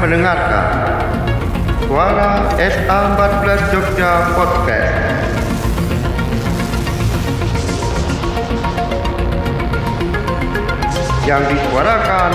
[0.00, 0.66] Mendengarkan
[1.84, 4.96] Suara SA14 Jogja Podcast.
[11.28, 12.32] Yang disuarakan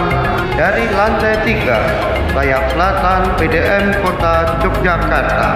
[0.54, 5.50] dari lantai 3 sayap selatan PDM Kota Yogyakarta.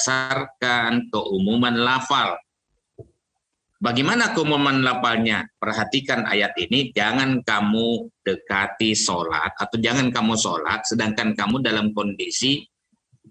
[0.00, 2.40] Berdasarkan keumuman lafal.
[3.80, 5.44] Bagaimana keumuman lafalnya?
[5.60, 12.64] Perhatikan ayat ini, jangan kamu dekati sholat atau jangan kamu sholat sedangkan kamu dalam kondisi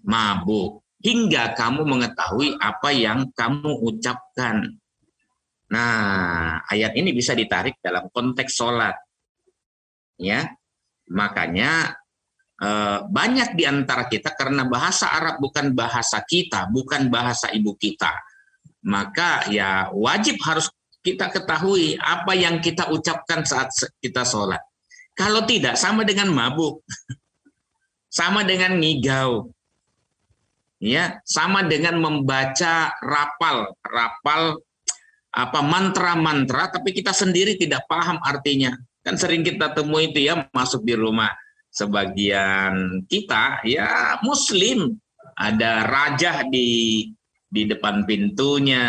[0.06, 0.86] mabuk.
[1.00, 4.78] Hingga kamu mengetahui apa yang kamu ucapkan.
[5.70, 8.97] Nah, ayat ini bisa ditarik dalam konteks sholat.
[10.20, 10.53] Ya,
[11.08, 11.98] makanya
[13.08, 18.12] banyak di antara kita karena bahasa Arab bukan bahasa kita, bukan bahasa ibu kita.
[18.84, 20.68] Maka ya wajib harus
[21.00, 23.72] kita ketahui apa yang kita ucapkan saat
[24.04, 24.60] kita sholat.
[25.16, 26.84] Kalau tidak, sama dengan mabuk.
[28.20, 29.52] sama dengan ngigau.
[30.80, 34.64] Ya, sama dengan membaca rapal, rapal
[35.30, 38.72] apa mantra-mantra tapi kita sendiri tidak paham artinya.
[39.04, 41.32] Kan sering kita temui itu ya masuk di rumah
[41.70, 44.98] sebagian kita ya muslim.
[45.39, 47.08] Ada raja di
[47.50, 48.86] di depan pintunya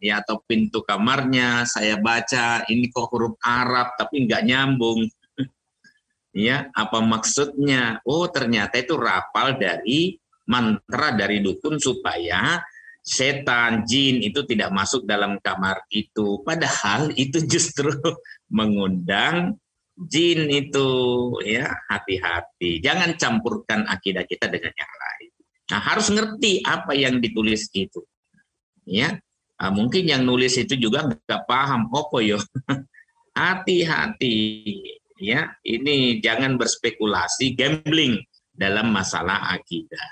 [0.00, 1.68] ya atau pintu kamarnya.
[1.68, 5.06] Saya baca ini kok huruf Arab tapi nggak nyambung.
[6.36, 7.98] Ya apa maksudnya?
[8.06, 10.14] Oh ternyata itu rapal dari
[10.46, 12.62] mantra dari dukun supaya
[13.02, 16.44] setan jin itu tidak masuk dalam kamar itu.
[16.44, 17.90] Padahal itu justru
[18.56, 19.56] mengundang
[20.06, 20.88] jin itu
[21.42, 22.78] ya hati-hati.
[22.78, 25.30] Jangan campurkan akidah kita dengan yang lain.
[25.74, 28.06] Nah harus ngerti apa yang ditulis itu.
[28.88, 29.18] Ya
[29.58, 32.38] Ah, mungkin yang nulis itu juga nggak paham apa yo?
[33.38, 34.38] Hati-hati
[35.18, 35.50] ya.
[35.66, 38.22] Ini jangan berspekulasi gambling
[38.54, 40.06] dalam masalah akidah.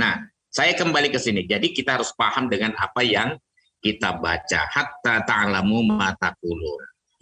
[0.00, 1.44] Nah saya kembali ke sini.
[1.44, 3.36] Jadi kita harus paham dengan apa yang
[3.84, 4.64] kita baca.
[4.72, 6.32] Hatta ta'lamu mata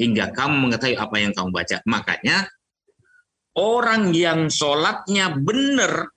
[0.00, 2.49] hingga kamu mengetahui apa yang kamu baca makanya
[3.53, 6.09] orang yang sholatnya benar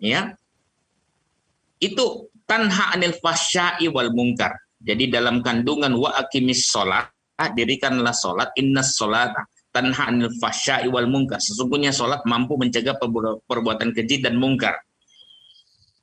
[0.00, 0.32] ya
[1.84, 4.56] itu tanha anil fasya'i wal mungkar.
[4.84, 7.08] Jadi dalam kandungan wa akimis sholat,
[7.56, 9.32] dirikanlah sholat, inna sholat
[9.72, 11.40] tanha anil fasya'i wal mungkar.
[11.40, 14.76] Sesungguhnya sholat mampu mencegah perbu- perbuatan keji dan mungkar.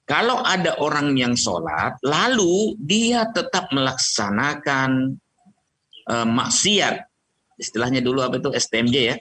[0.09, 5.16] Kalau ada orang yang sholat, lalu dia tetap melaksanakan
[6.11, 6.95] eh, maksiat.
[7.55, 9.16] Istilahnya dulu apa itu STMJ ya.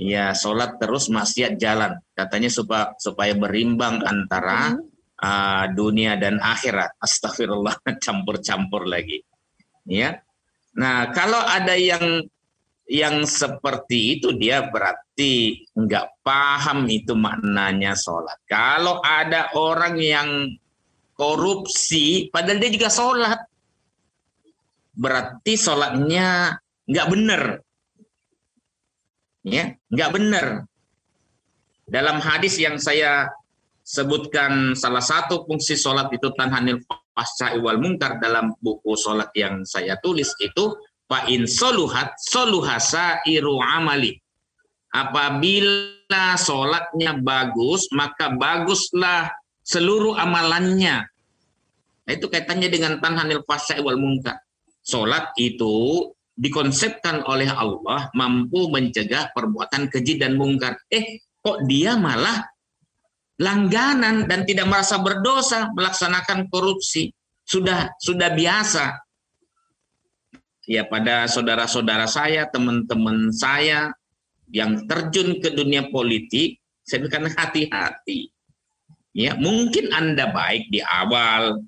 [0.00, 2.00] Ya, sholat terus maksiat jalan.
[2.16, 4.80] Katanya supaya supaya berimbang antara
[5.20, 6.96] uh, dunia dan akhirat.
[6.96, 9.20] Astagfirullah, campur-campur lagi.
[9.84, 10.24] Ya.
[10.72, 12.24] Nah, kalau ada yang
[12.90, 18.40] yang seperti itu dia berarti nggak paham itu maknanya sholat.
[18.48, 20.50] Kalau ada orang yang
[21.14, 23.40] korupsi, padahal dia juga sholat,
[24.94, 27.42] berarti sholatnya nggak benar.
[29.46, 30.46] Ya, nggak benar.
[31.90, 33.30] Dalam hadis yang saya
[33.90, 36.78] sebutkan salah satu fungsi sholat itu tanhanil
[37.16, 40.78] fasya'i wal mungkar dalam buku sholat yang saya tulis itu
[41.10, 44.14] fa in soluhat soluhasa iru amali
[44.94, 49.34] apabila sholatnya bagus maka baguslah
[49.66, 51.02] seluruh amalannya
[52.06, 54.38] nah, itu kaitannya dengan tanhanil fasya'i wal mungkar
[54.84, 56.08] sholat itu
[56.40, 60.80] dikonsepkan oleh Allah mampu mencegah perbuatan keji dan mungkar.
[60.88, 62.40] Eh kok dia malah
[63.40, 67.12] langganan dan tidak merasa berdosa melaksanakan korupsi?
[67.44, 69.04] Sudah sudah biasa.
[70.70, 73.90] Ya pada saudara-saudara saya teman-teman saya
[74.48, 78.30] yang terjun ke dunia politik saya berikan hati-hati.
[79.10, 81.58] Ya mungkin anda baik di awal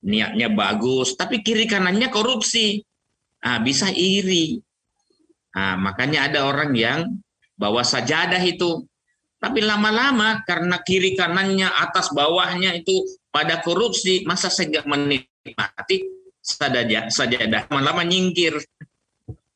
[0.00, 2.80] niatnya bagus tapi kiri kanannya korupsi
[3.44, 4.60] ah, bisa iri
[5.56, 7.20] ah, makanya ada orang yang
[7.60, 8.88] bawa sajadah itu
[9.40, 12.92] tapi lama-lama karena kiri kanannya, atas bawahnya itu
[13.32, 16.04] pada korupsi, masa nggak menikmati
[16.44, 18.60] sajadah, sajadah lama-lama nyingkir.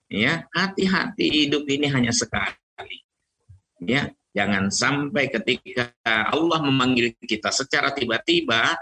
[0.08, 3.04] Ya, hati-hati hidup ini hanya sekali.
[3.84, 5.92] Ya, jangan sampai ketika
[6.32, 8.80] Allah memanggil kita secara tiba-tiba,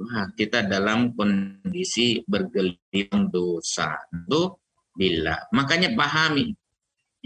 [0.00, 3.96] wah, kita dalam kondisi bergelimang dosa.
[4.12, 4.56] Itu
[4.96, 5.36] bila.
[5.52, 6.52] Makanya pahami.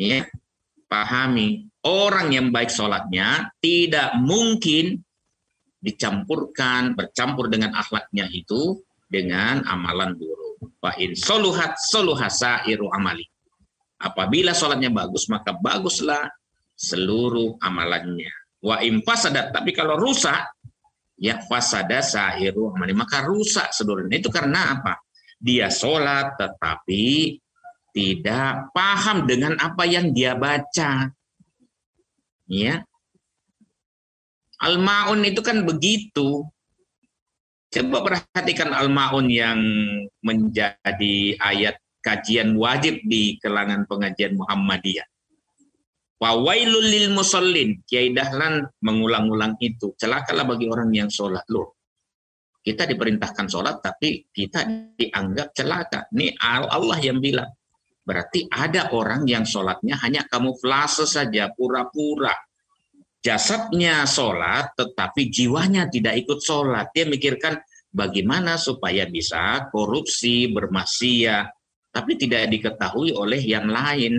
[0.00, 0.24] Ya,
[0.88, 5.00] pahami orang yang baik sholatnya tidak mungkin
[5.80, 10.76] dicampurkan, bercampur dengan akhlaknya itu dengan amalan buruk.
[10.80, 13.24] Wa in soluhat soluhasa iru amali.
[14.00, 16.28] Apabila sholatnya bagus, maka baguslah
[16.76, 18.32] seluruh amalannya.
[18.60, 20.40] Wa fasadat, tapi kalau rusak,
[21.20, 22.96] ya fasada sahiru amali.
[22.96, 24.16] Maka rusak seluruhnya.
[24.16, 24.98] Itu karena apa?
[25.36, 27.36] Dia sholat tetapi
[27.92, 31.12] tidak paham dengan apa yang dia baca.
[32.50, 32.82] Ya,
[34.60, 36.44] Al-Ma'un itu kan begitu.
[37.70, 39.60] Coba perhatikan Al-Ma'un yang
[40.20, 45.06] menjadi ayat kajian wajib di kelangan pengajian Muhammadiyah.
[46.20, 47.80] Wawailul lil musallin.
[47.88, 49.96] Kiai Dahlan mengulang-ulang itu.
[49.96, 51.48] Celakalah bagi orang yang sholat.
[51.48, 51.80] Loh,
[52.60, 56.06] kita diperintahkan sholat tapi kita dianggap celaka.
[56.12, 57.48] Ini Allah yang bilang.
[58.04, 62.32] Berarti ada orang yang sholatnya hanya kamuflase saja, pura-pura
[63.20, 66.88] jasadnya sholat, tetapi jiwanya tidak ikut sholat.
[66.96, 67.60] Dia mikirkan
[67.92, 71.46] bagaimana supaya bisa korupsi, bermaksiat,
[71.92, 74.18] tapi tidak diketahui oleh yang lain.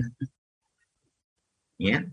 [1.82, 2.06] Ya,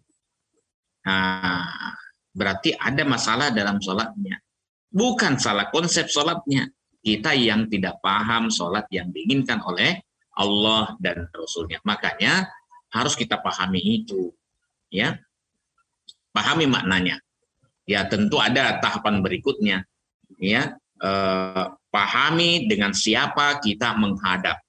[1.05, 1.93] nah,
[2.33, 4.41] berarti ada masalah dalam sholatnya.
[4.89, 6.73] Bukan salah konsep sholatnya.
[7.05, 10.01] Kita yang tidak paham sholat yang diinginkan oleh
[10.41, 11.85] Allah dan Rasulnya.
[11.85, 12.49] Makanya
[12.89, 14.33] harus kita pahami itu.
[14.89, 15.21] Ya,
[16.33, 17.21] pahami maknanya.
[17.85, 19.85] Ya tentu ada tahapan berikutnya.
[20.41, 24.61] Ya eh, pahami dengan siapa kita menghadap.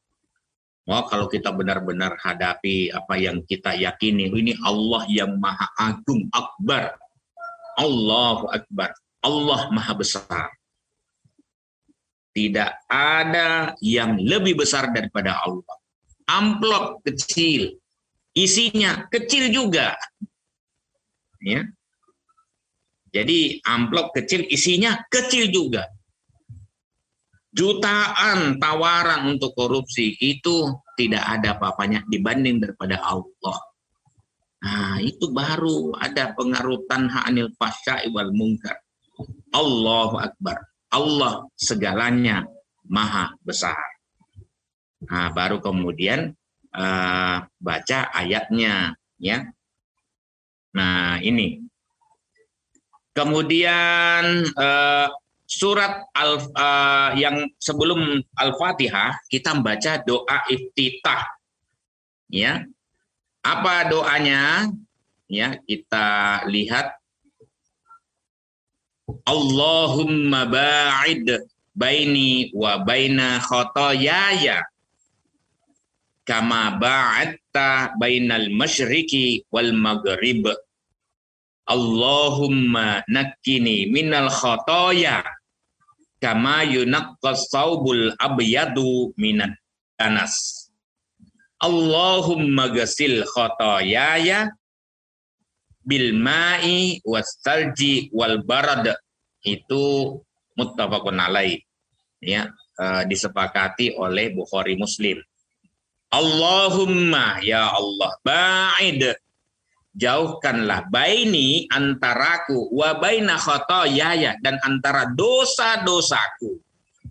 [0.89, 6.97] Oh, kalau kita benar-benar hadapi apa yang kita yakini, ini Allah yang Maha Agung, Akbar.
[7.77, 8.97] Allahu Akbar.
[9.21, 10.49] Allah Maha Besar.
[12.33, 15.77] Tidak ada yang lebih besar daripada Allah.
[16.25, 17.77] Amplop kecil,
[18.33, 19.93] isinya kecil juga
[21.43, 21.63] ya.
[23.09, 25.89] Jadi amplop kecil isinya kecil juga.
[27.59, 33.57] Jutaan tawaran untuk korupsi itu tidak ada apa-apanya dibanding daripada Allah.
[34.63, 38.79] Nah, itu baru ada pengarutan ha'anil fasya wal mungkar.
[39.51, 40.55] Allahu Akbar.
[40.95, 42.47] Allah segalanya
[42.87, 43.75] maha besar.
[45.03, 46.31] Nah, baru kemudian
[46.71, 49.43] uh, baca ayatnya ya
[50.69, 51.65] Nah, ini.
[53.17, 55.07] Kemudian uh,
[55.49, 61.25] surat al uh, yang sebelum Al-Fatihah kita membaca doa iftitah.
[62.29, 62.69] Ya.
[63.41, 64.69] Apa doanya?
[65.25, 66.93] Ya, kita lihat
[69.25, 71.25] Allahumma ba'id
[71.73, 74.61] baini wa baina khotoyaya
[76.29, 80.45] kama ba'atta bainal masyriqi wal maghrib
[81.69, 85.21] Allahumma nakkini minal khotoya
[86.19, 89.55] kama yunaqqas saubul abyadu minat
[89.95, 90.59] danas
[91.59, 94.47] Allahumma gasil khotoyaya
[95.83, 98.95] bil ma'i wastalji wal barad.
[99.43, 100.15] Itu
[100.55, 101.59] muttafaqun alaih.
[102.23, 102.47] Ya
[102.79, 105.19] uh, disepakati oleh Bukhari Muslim.
[106.09, 109.19] Allahumma ya Allah ba'id
[109.99, 116.63] jauhkanlah baini antaraku wa baina khotoyaya dan antara dosa-dosaku.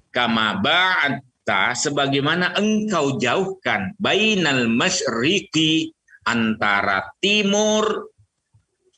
[0.08, 5.92] Kama ba'atta sebagaimana engkau jauhkan bainal masyriqi
[6.24, 8.08] antara timur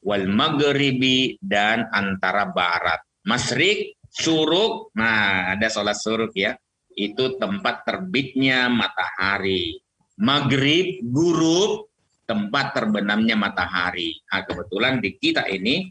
[0.06, 3.02] wal maghribi dan antara barat.
[3.26, 4.94] Masyrik suruk.
[4.94, 6.54] Nah ada sholat suruk ya.
[6.94, 9.82] Itu tempat terbitnya matahari.
[10.20, 11.89] Maghrib, gurub,
[12.30, 14.14] tempat terbenamnya matahari.
[14.30, 15.90] Nah, kebetulan di kita ini,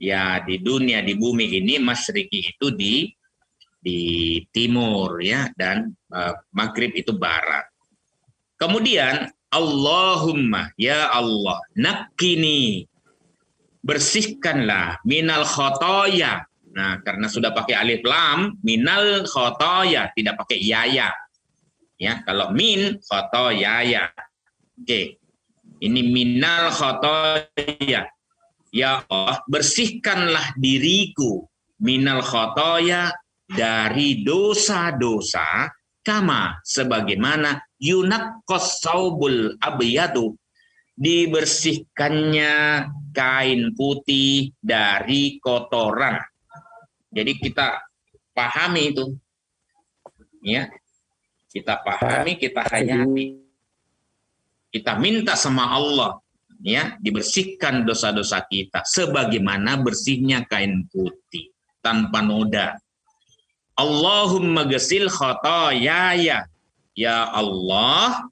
[0.00, 3.04] ya di dunia, di bumi ini, Masriki itu di
[3.84, 4.00] di
[4.48, 7.68] timur ya dan uh, maghrib itu barat.
[8.56, 12.88] Kemudian Allahumma ya Allah nakini
[13.84, 16.48] bersihkanlah minal khotoya.
[16.72, 21.12] Nah karena sudah pakai alif lam minal khotoya tidak pakai yaya
[21.94, 24.10] Ya, kalau min khotoyaya.
[24.82, 25.22] Oke.
[25.84, 28.08] Ini minal khotoya.
[28.72, 31.44] Ya Allah, bersihkanlah diriku
[31.76, 33.12] minal khotoya
[33.44, 35.68] dari dosa-dosa
[36.00, 40.32] kama sebagaimana yunak saubul abiyadu
[40.96, 42.52] dibersihkannya
[43.12, 46.16] kain putih dari kotoran.
[47.12, 47.78] Jadi kita
[48.32, 49.04] pahami itu.
[50.44, 50.68] Ya,
[51.52, 53.43] kita pahami, kita hayati.
[54.74, 56.18] Kita minta sama Allah
[56.58, 62.74] ya dibersihkan dosa-dosa kita sebagaimana bersihnya kain putih tanpa noda.
[63.78, 66.50] Allahumma gesil khotoyaya.
[66.94, 68.30] Ya Allah,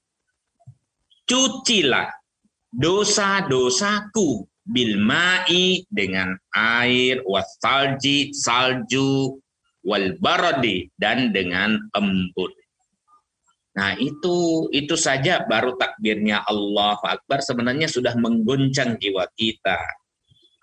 [1.27, 2.15] cucilah
[2.71, 9.35] dosa-dosaku bilma'i dengan air wasalji salju
[9.83, 12.55] wal baradi dan dengan embun.
[13.73, 19.81] Nah, itu itu saja baru takbirnya Allah Akbar sebenarnya sudah mengguncang jiwa kita.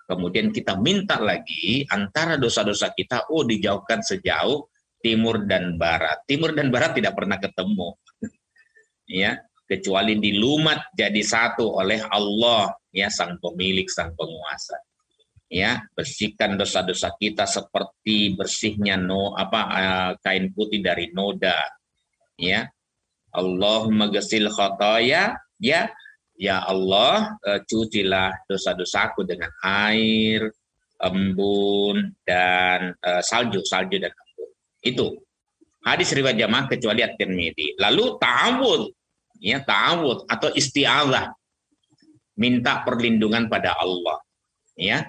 [0.06, 4.70] Kemudian kita minta lagi antara dosa-dosa kita oh dijauhkan sejauh
[5.02, 6.22] timur dan barat.
[6.26, 7.88] Timur dan barat tidak pernah ketemu.
[9.22, 9.38] ya,
[9.70, 14.74] kecuali dilumat jadi satu oleh Allah ya sang pemilik sang penguasa
[15.50, 21.58] ya bersihkan dosa-dosa kita seperti bersihnya no apa uh, kain putih dari noda
[22.34, 22.66] ya
[23.30, 25.86] Allahumma gesil khotoya, ya,
[26.34, 30.50] ya Allah, uh, cucilah dosa-dosaku dengan air,
[30.98, 34.50] embun, dan uh, salju, salju dan embun.
[34.82, 35.06] Itu
[35.86, 37.78] hadis riwayat jamaah kecuali at-Tirmidzi.
[37.78, 38.82] Lalu ta'awud,
[39.40, 41.32] ya ta'awud atau isti'adzah.
[42.40, 44.16] Minta perlindungan pada Allah.
[44.72, 45.04] Ya.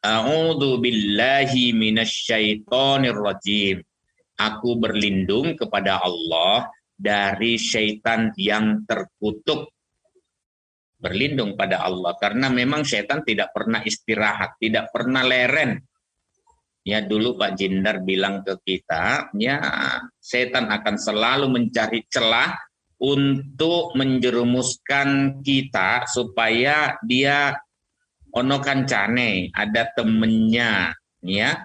[0.00, 3.82] A'udzu billahi minasyaitonir rajim.
[4.38, 6.70] Aku berlindung kepada Allah
[7.00, 9.72] dari syaitan yang terkutuk
[11.00, 15.80] berlindung pada Allah karena memang syaitan tidak pernah istirahat, tidak pernah leren.
[16.84, 19.56] Ya dulu Pak Jindar bilang ke kita, ya
[20.20, 22.56] setan akan selalu mencari celah
[23.00, 27.56] untuk menjerumuskan kita supaya dia
[28.32, 30.92] ono kancane, ada temennya,
[31.24, 31.64] ya.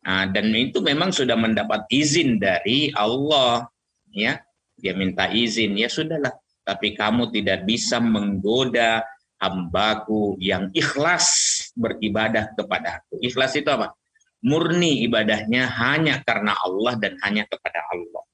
[0.00, 3.68] Nah, dan itu memang sudah mendapat izin dari Allah,
[4.12, 4.40] ya
[4.80, 6.32] dia minta izin, ya sudahlah.
[6.64, 9.04] Tapi kamu tidak bisa menggoda
[9.40, 11.28] hambaku yang ikhlas
[11.72, 13.20] beribadah kepada aku.
[13.24, 13.96] Ikhlas itu apa?
[14.44, 18.24] Murni ibadahnya hanya karena Allah dan hanya kepada Allah.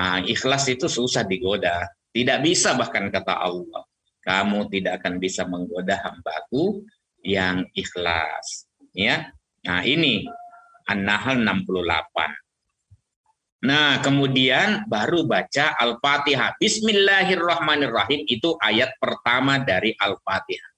[0.00, 1.86] Nah, ikhlas itu susah digoda.
[2.10, 3.86] Tidak bisa bahkan kata Allah.
[4.20, 6.82] Kamu tidak akan bisa menggoda hambaku
[7.22, 8.66] yang ikhlas.
[8.90, 9.30] Ya,
[9.66, 10.24] Nah ini
[10.88, 12.49] An-Nahl 68.
[13.60, 16.56] Nah, kemudian baru baca Al-Fatihah.
[16.56, 20.72] Bismillahirrahmanirrahim itu ayat pertama dari Al-Fatihah.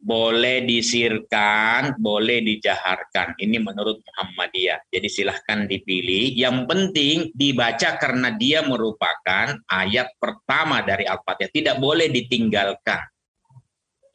[0.00, 3.36] Boleh disirkan, boleh dijaharkan.
[3.36, 4.88] Ini menurut Muhammadiyah.
[4.88, 6.32] Jadi silahkan dipilih.
[6.32, 11.52] Yang penting dibaca karena dia merupakan ayat pertama dari Al-Fatihah.
[11.52, 13.04] Tidak boleh ditinggalkan.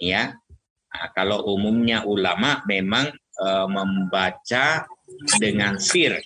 [0.02, 0.34] Ya,
[0.90, 4.90] nah, kalau umumnya ulama memang e, membaca
[5.38, 6.18] dengan sir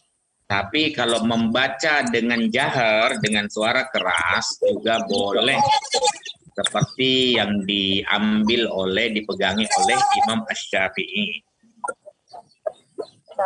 [0.46, 5.58] tapi kalau membaca dengan jahar, dengan suara keras juga boleh.
[6.56, 11.44] Seperti yang diambil oleh, dipegangi oleh Imam Ash-Syafi'i.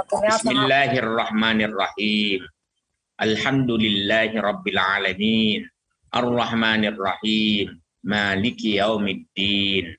[0.05, 2.45] Bismillahirrahmanirrahim.
[3.17, 5.65] Alhamdulillahi Rabbil Alamin.
[6.13, 7.81] Ar-Rahmanirrahim.
[8.05, 9.89] Maliki yaumiddin.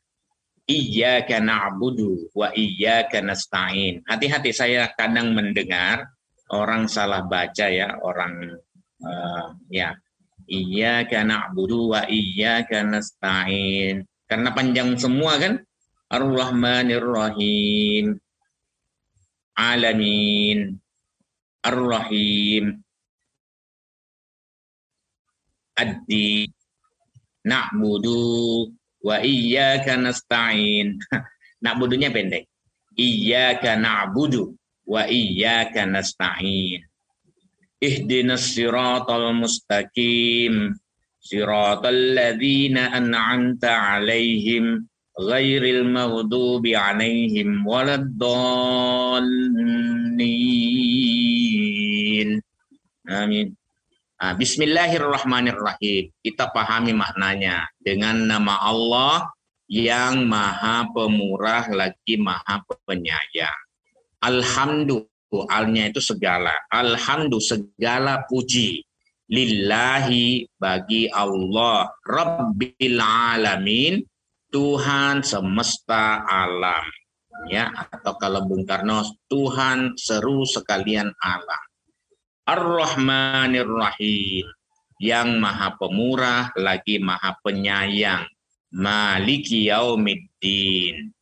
[0.71, 4.07] Iyaka na'budu wa iyaka nasta'in.
[4.07, 6.07] Hati-hati saya kadang mendengar
[6.51, 8.55] orang salah baca ya orang
[9.03, 9.95] uh, ya
[10.51, 15.59] iya karena budu wa iya karena stain karena panjang semua kan?
[16.11, 18.19] Ar-rahmanir rahim
[19.61, 20.81] alamin.
[21.61, 22.81] Ar-rahim.
[25.77, 26.49] Addi
[27.45, 28.69] na'budu
[29.05, 30.97] wa iyyaka nasta'in.
[31.65, 32.49] Na'budunya pendek.
[32.97, 34.60] Iyyaka na'budu
[34.91, 36.83] wa iyyaka nasta'in.
[37.79, 40.75] Ihdinas siratal mustaqim.
[41.23, 44.83] Siratal ladzina an'amta 'alaihim
[45.15, 49.61] ghairil maghdubi 'alaihim waladdallin.
[53.07, 53.55] Amin.
[54.21, 56.13] Nah, Bismillahirrahmanirrahim.
[56.21, 59.33] Kita pahami maknanya dengan nama Allah
[59.71, 63.70] yang Maha Pemurah lagi Maha Penyayang.
[64.21, 66.53] Alhamdulillah alnya itu segala.
[66.69, 68.85] Alhamdulillah segala puji.
[69.31, 71.89] Lillahi bagi Allah.
[72.05, 74.03] Rabbil alamin.
[74.51, 76.83] Tuhan semesta alam.
[77.47, 81.65] Ya, atau kalau Bung Karno, Tuhan seru sekalian alam.
[82.51, 84.45] Ar-Rahmanir Rahim.
[85.01, 88.27] Yang maha pemurah lagi maha penyayang.
[88.75, 91.15] Maliki yaumiddin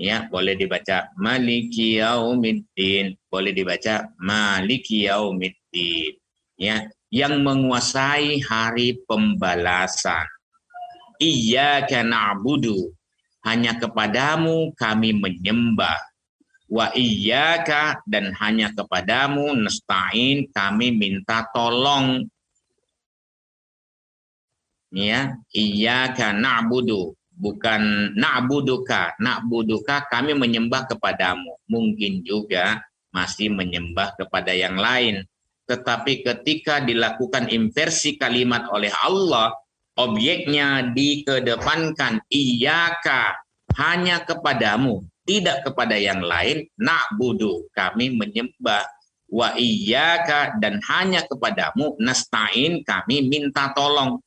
[0.00, 3.14] ya boleh dibaca maliki yaumiddin.
[3.30, 6.14] Boleh dibaca maliki yaumiddin.
[6.58, 10.26] Ya yang menguasai hari pembalasan.
[11.22, 12.90] Iyyaka na'budu.
[13.44, 16.00] Hanya kepadamu kami menyembah.
[16.64, 22.26] Wa iyyaka dan hanya kepadamu nasta'in kami minta tolong.
[24.90, 31.58] Ya iyyaka na'budu bukan na'buduka na'buduka kami menyembah kepadamu.
[31.66, 32.82] Mungkin juga
[33.14, 35.26] masih menyembah kepada yang lain.
[35.64, 39.54] Tetapi ketika dilakukan inversi kalimat oleh Allah
[39.96, 43.38] objeknya dikedepankan iyaka
[43.78, 48.84] hanya kepadamu tidak kepada yang lain nak budu kami menyembah.
[49.34, 54.22] Wa iyyaka dan hanya kepadamu nasta'in kami minta tolong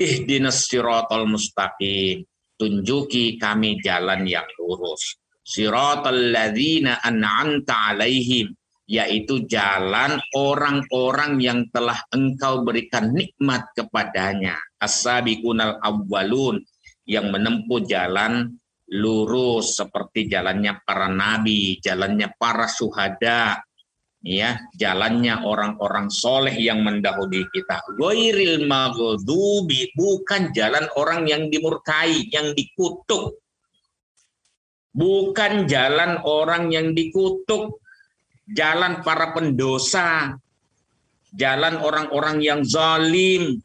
[0.00, 2.24] ihdinas siratal mustaqim.
[2.56, 5.20] Tunjuki kami jalan yang lurus.
[5.44, 8.48] Siratal ladzina an'amta alaihim
[8.86, 14.56] yaitu jalan orang-orang yang telah engkau berikan nikmat kepadanya.
[14.78, 16.62] As-sabiqunal awwalun
[17.04, 23.65] yang menempuh jalan lurus seperti jalannya para nabi, jalannya para suhada,
[24.26, 27.78] ya, jalannya orang-orang soleh yang mendahului kita.
[27.94, 33.38] Goiril maghdubi bukan jalan orang yang dimurkai, yang dikutuk.
[34.90, 37.78] Bukan jalan orang yang dikutuk,
[38.50, 40.34] jalan para pendosa,
[41.36, 43.60] jalan orang-orang yang zalim,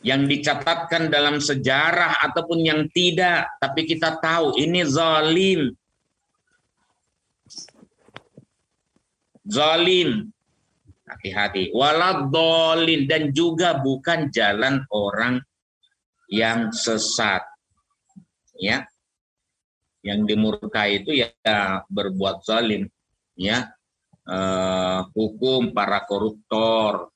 [0.00, 5.76] yang dicatatkan dalam sejarah ataupun yang tidak, tapi kita tahu ini zalim.
[9.46, 10.30] Zalim.
[11.06, 11.70] Hati-hati.
[11.70, 15.38] Waladolin dan juga bukan jalan orang
[16.26, 17.46] yang sesat.
[18.58, 18.86] Ya.
[20.02, 21.30] Yang dimurkai itu ya
[21.86, 22.90] berbuat zalim.
[23.38, 23.70] Ya.
[24.26, 27.14] Uh, hukum para koruptor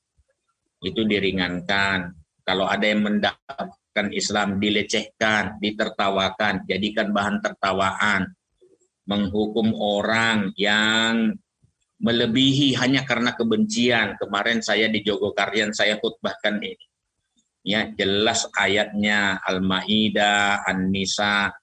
[0.79, 8.33] itu diringankan kalau ada yang mendapatkan Islam dilecehkan, ditertawakan, jadikan bahan tertawaan,
[9.05, 11.37] menghukum orang yang
[12.01, 14.17] melebihi hanya karena kebencian.
[14.17, 16.85] Kemarin saya di Jogokarian saya khutbahkan ini.
[17.61, 21.53] Ya, jelas ayatnya Al-Maidah, An-Nisa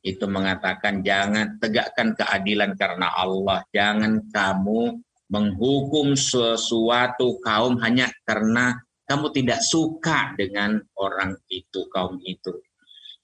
[0.00, 3.66] itu mengatakan jangan tegakkan keadilan karena Allah.
[3.74, 8.78] Jangan kamu menghukum sesuatu kaum hanya karena
[9.10, 12.54] kamu tidak suka dengan orang itu, kaum itu.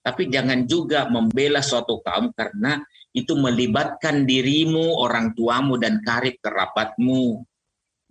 [0.02, 2.82] Tapi jangan juga membela suatu kaum karena
[3.16, 7.40] itu melibatkan dirimu, orang tuamu dan karib kerabatmu.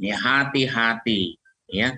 [0.01, 1.37] Ya hati-hati,
[1.69, 1.93] ya.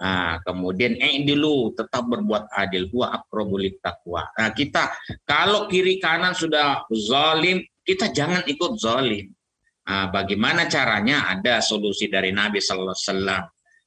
[0.00, 4.26] Nah, kemudian eh dulu tetap berbuat adil huwa akrobulit takwa.
[4.38, 4.94] Nah, kita
[5.26, 9.34] kalau kiri kanan sudah zalim, kita jangan ikut zalim.
[9.84, 11.28] Nah, bagaimana caranya?
[11.28, 13.42] Ada solusi dari Nabi sallallahu alaihi wasallam.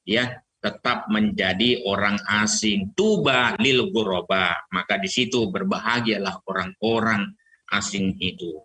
[0.07, 0.25] Ya,
[0.61, 2.93] tetap menjadi orang asing.
[2.93, 4.53] Tuba lil guroba.
[4.69, 7.33] Maka di situ berbahagialah orang-orang
[7.71, 8.63] asing itu.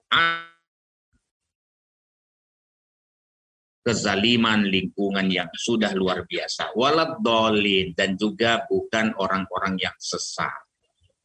[3.82, 6.70] Kezaliman lingkungan yang sudah luar biasa.
[6.78, 10.54] Walad dolin dan juga bukan orang-orang yang sesat.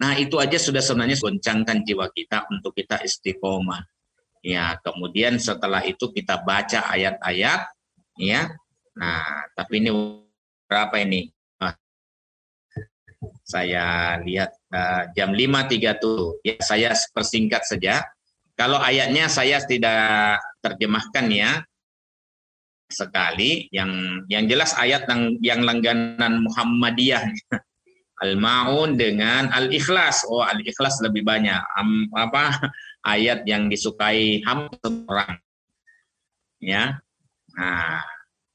[0.02, 3.86] Nah itu aja sudah sebenarnya goncangkan jiwa kita untuk kita istiqomah.
[4.42, 7.68] Ya, kemudian setelah itu kita baca ayat-ayat,
[8.18, 8.54] ya.
[8.98, 9.90] Nah, tapi ini
[10.66, 11.30] berapa ini?
[11.62, 11.78] Ah,
[13.46, 16.43] saya lihat uh, jam 5.30.
[16.43, 18.03] Ya, saya persingkat saja.
[18.58, 21.62] Kalau ayatnya saya tidak terjemahkan ya
[22.88, 27.21] sekali yang yang jelas ayat yang yang langganan Muhammadiyah
[28.25, 30.25] Al-Maun dengan Al-Ikhlas.
[30.25, 31.62] Oh, Al-Ikhlas lebih banyak.
[31.77, 32.73] Um, apa
[33.06, 35.38] ayat yang disukai hampir orang.
[36.58, 36.97] Ya.
[37.53, 38.01] Nah,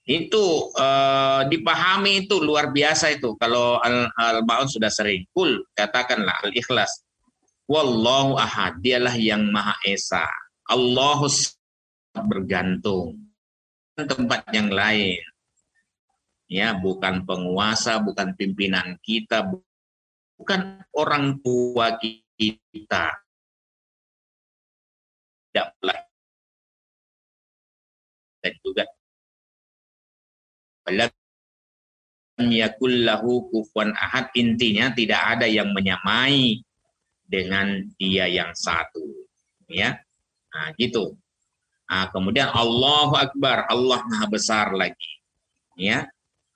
[0.03, 3.39] itu uh, dipahami itu luar biasa itu.
[3.39, 5.23] Kalau al, al baun sudah sering.
[5.31, 7.07] Kul katakanlah al ikhlas
[7.71, 10.27] wallahu ahad dialah yang maha esa.
[10.67, 11.31] Allahu
[12.27, 13.19] bergantung.
[13.95, 15.23] Tempat yang lain.
[16.51, 19.49] Ya bukan penguasa bukan pimpinan kita
[20.37, 23.15] bukan orang tua kita.
[25.53, 25.69] Tidak
[28.43, 28.85] dan juga
[30.91, 31.11] Lam
[32.51, 34.33] yakul lahu kufuwan ahad.
[34.35, 36.63] Intinya tidak ada yang menyamai
[37.23, 39.05] dengan dia yang satu
[39.71, 39.97] ya.
[40.53, 41.17] Nah, gitu.
[41.89, 45.13] Nah, kemudian Allahu Akbar Allah maha besar lagi
[45.77, 46.09] ya.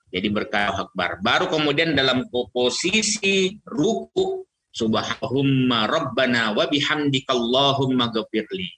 [0.07, 1.19] Jadi berkah akbar.
[1.19, 8.71] Baru kemudian dalam posisi ruku subhanallah rabbana wa bihamdikallahumma ghafirli.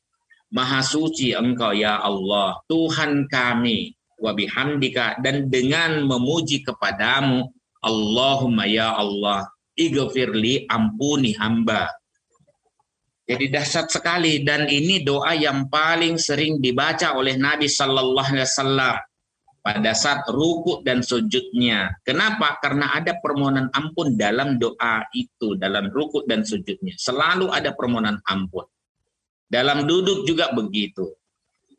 [0.49, 7.47] Maha suci engkau ya Allah Tuhan kami wa bihamdika dan dengan memuji kepadamu
[7.79, 9.47] Allahumma ya Allah
[9.79, 11.87] igfirli ampuni hamba.
[13.23, 18.97] Jadi dahsyat sekali dan ini doa yang paling sering dibaca oleh Nabi Sallallahu Alaihi Wasallam
[19.61, 21.93] pada saat ruku dan sujudnya.
[22.01, 22.57] Kenapa?
[22.57, 26.97] Karena ada permohonan ampun dalam doa itu, dalam ruku dan sujudnya.
[26.97, 28.65] Selalu ada permohonan ampun.
[29.45, 31.13] Dalam duduk juga begitu.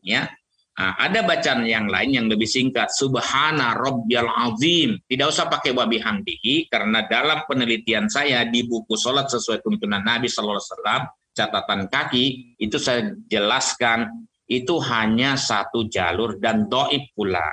[0.06, 0.30] Ya,
[0.80, 2.88] Nah, ada bacaan yang lain yang lebih singkat.
[2.88, 4.96] Subhana Rabbiyal Azim.
[5.04, 10.32] Tidak usah pakai wabi hamdihi karena dalam penelitian saya di buku sholat sesuai tuntunan Nabi
[10.32, 11.04] Wasallam
[11.36, 17.44] catatan kaki itu saya jelaskan itu hanya satu jalur dan doib pula.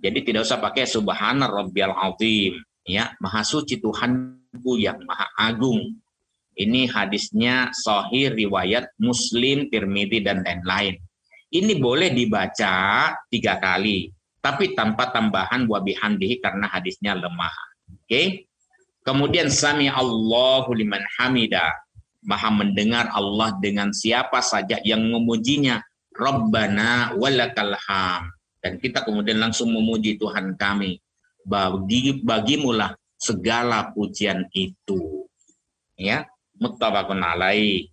[0.00, 2.56] Jadi tidak usah pakai Subhana Rabbiyal Azim.
[2.88, 6.00] Ya, Maha Suci Tuhanku yang Maha Agung.
[6.56, 10.96] Ini hadisnya sahih riwayat Muslim, Tirmidzi dan lain-lain.
[11.46, 12.74] Ini boleh dibaca
[13.30, 14.10] tiga kali,
[14.42, 17.54] tapi tanpa tambahan wa bihamdihi karena hadisnya lemah.
[17.90, 18.06] Oke.
[18.06, 18.26] Okay?
[19.06, 21.70] Kemudian sami Allahu liman hamida.
[22.26, 25.78] Maha mendengar Allah dengan siapa saja yang memujinya.
[26.10, 28.34] Rabbana walakal ham.
[28.58, 30.98] Dan kita kemudian langsung memuji Tuhan kami.
[31.46, 35.30] Bagi bagimulah segala pujian itu.
[35.94, 36.26] Ya,
[36.58, 37.86] muttafaqun alaih.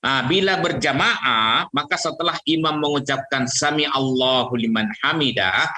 [0.00, 5.68] Nah, bila berjamaah, maka setelah imam mengucapkan sami Allahu liman hamidah,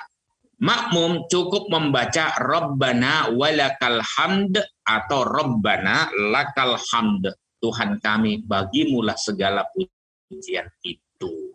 [0.62, 7.34] makmum cukup membaca Rabbana walakal hamd atau Rabbana lakal hamd.
[7.58, 11.54] Tuhan kami bagimulah segala pujian itu.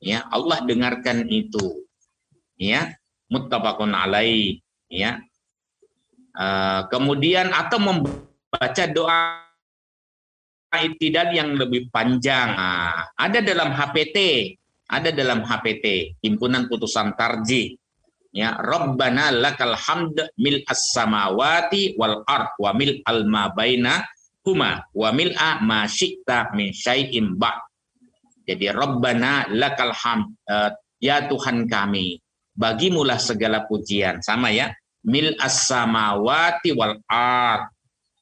[0.00, 1.84] Ya, Allah dengarkan itu.
[2.60, 2.96] Ya,
[3.32, 4.60] muttafaqun alaih.
[4.92, 5.24] Ya.
[6.36, 9.45] Uh, kemudian atau membaca doa
[10.82, 12.52] itidal yang lebih panjang.
[12.52, 14.18] Nah, ada dalam HPT,
[14.90, 17.76] ada dalam HPT, himpunan putusan tarji.
[18.36, 24.04] Ya, Rabbana lakal hamd mil as-samawati wal ard wa mil al ma baina
[24.44, 27.56] huma wa mil a ma syi'ta min syai'in ba.
[28.44, 32.20] Jadi Rabbana lakal hamd uh, ya Tuhan kami
[32.56, 34.72] bagimulah segala pujian sama ya
[35.04, 37.72] mil as-samawati wal ard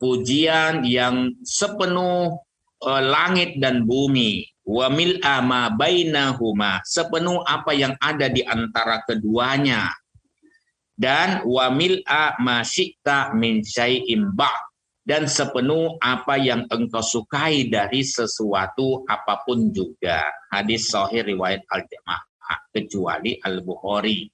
[0.02, 2.43] pujian yang sepenuh
[2.84, 4.44] uh, langit dan bumi.
[4.64, 9.92] Wa mil ama bainahuma sepenuh apa yang ada di antara keduanya.
[10.94, 14.30] Dan wa mil'a ma syi'ta min syai'in
[15.04, 20.24] dan sepenuh apa yang engkau sukai dari sesuatu apa pun juga.
[20.48, 22.24] Hadis sahih riwayat al-jamaah
[22.72, 24.24] kecuali al-Bukhari.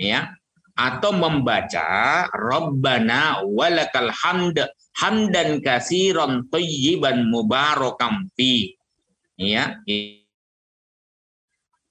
[0.00, 0.32] Ya.
[0.78, 4.62] Atau membaca Rabbana walakal hamd
[4.98, 8.74] hamdan kasiron tayyiban mubarakam fi.
[9.38, 9.78] Ya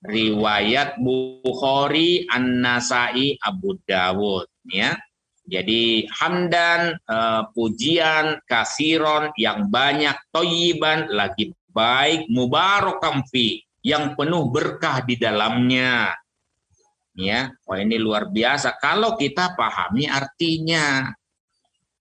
[0.03, 4.93] riwayat Bukhari An-Nasai Abu Dawud ya
[5.47, 14.99] jadi hamdan uh, pujian kasiron yang banyak toyiban lagi baik mubarakam fi yang penuh berkah
[15.07, 16.11] di dalamnya.
[17.15, 18.75] Ya wah ini luar biasa.
[18.75, 21.15] Kalau kita pahami artinya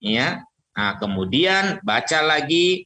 [0.03, 0.43] ya
[0.77, 2.85] nah kemudian baca lagi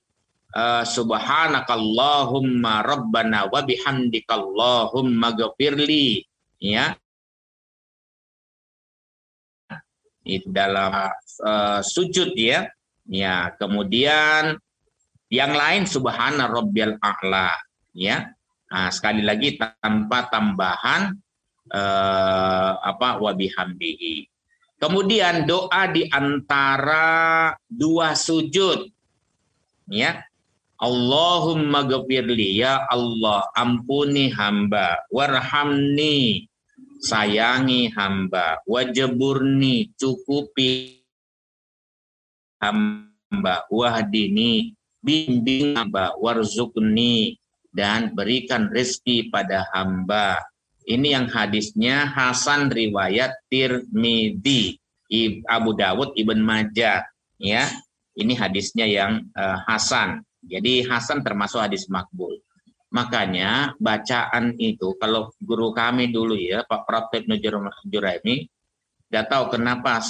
[0.56, 6.24] uh, subhanakallahumma rabbana wa bihamdikallahumma ghafirli
[6.64, 6.96] ya.
[10.24, 11.12] Itu dalam
[11.44, 12.72] uh, sujud ya.
[13.12, 14.56] Ya kemudian
[15.32, 17.52] yang lain subhana rabbiyal a'la.
[17.92, 18.32] Ya.
[18.72, 21.12] Nah, sekali lagi tanpa tambahan
[21.72, 24.31] eh, apa wabihamdihi.
[24.82, 28.90] Kemudian doa di antara dua sujud.
[29.86, 30.26] Ya.
[30.82, 35.06] Allahumma gafirli ya Allah ampuni hamba.
[35.14, 36.50] Warhamni.
[36.98, 38.58] Sayangi hamba.
[38.66, 40.98] Wajeburni cukupi
[42.58, 43.70] hamba.
[43.70, 44.74] Wahdini.
[44.98, 46.18] Bimbing hamba.
[46.18, 47.38] Warzukni.
[47.70, 50.42] Dan berikan rezeki pada hamba
[50.92, 54.76] ini yang hadisnya Hasan riwayat Tirmidzi,
[55.48, 57.08] Abu Dawud, Ibn Majah,
[57.40, 57.64] ya.
[58.12, 60.20] Ini hadisnya yang uh, Hasan.
[60.44, 62.36] Jadi Hasan termasuk hadis makbul.
[62.92, 67.24] Makanya bacaan itu kalau guru kami dulu ya Pak Pratib
[67.88, 68.52] Juraimi
[69.08, 70.04] tidak tahu kenapa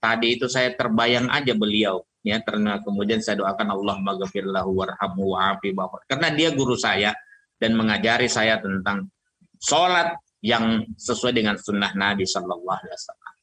[0.00, 5.76] tadi itu saya terbayang aja beliau ya karena kemudian saya doakan Allah maghfirlahu warhamhu wa'afi
[6.08, 7.12] karena dia guru saya
[7.60, 9.12] dan mengajari saya tentang
[9.58, 13.34] sholat yang sesuai dengan sunnah Nabi Shallallahu Alaihi Wasallam.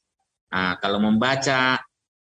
[0.55, 1.79] Nah, kalau membaca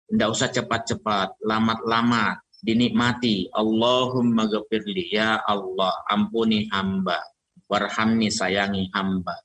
[0.09, 3.51] tidak usah cepat-cepat, lama-lama dinikmati.
[3.53, 7.21] Allahumma ghafirli ya Allah, ampuni hamba,
[7.67, 9.35] warhamni sayangi hamba.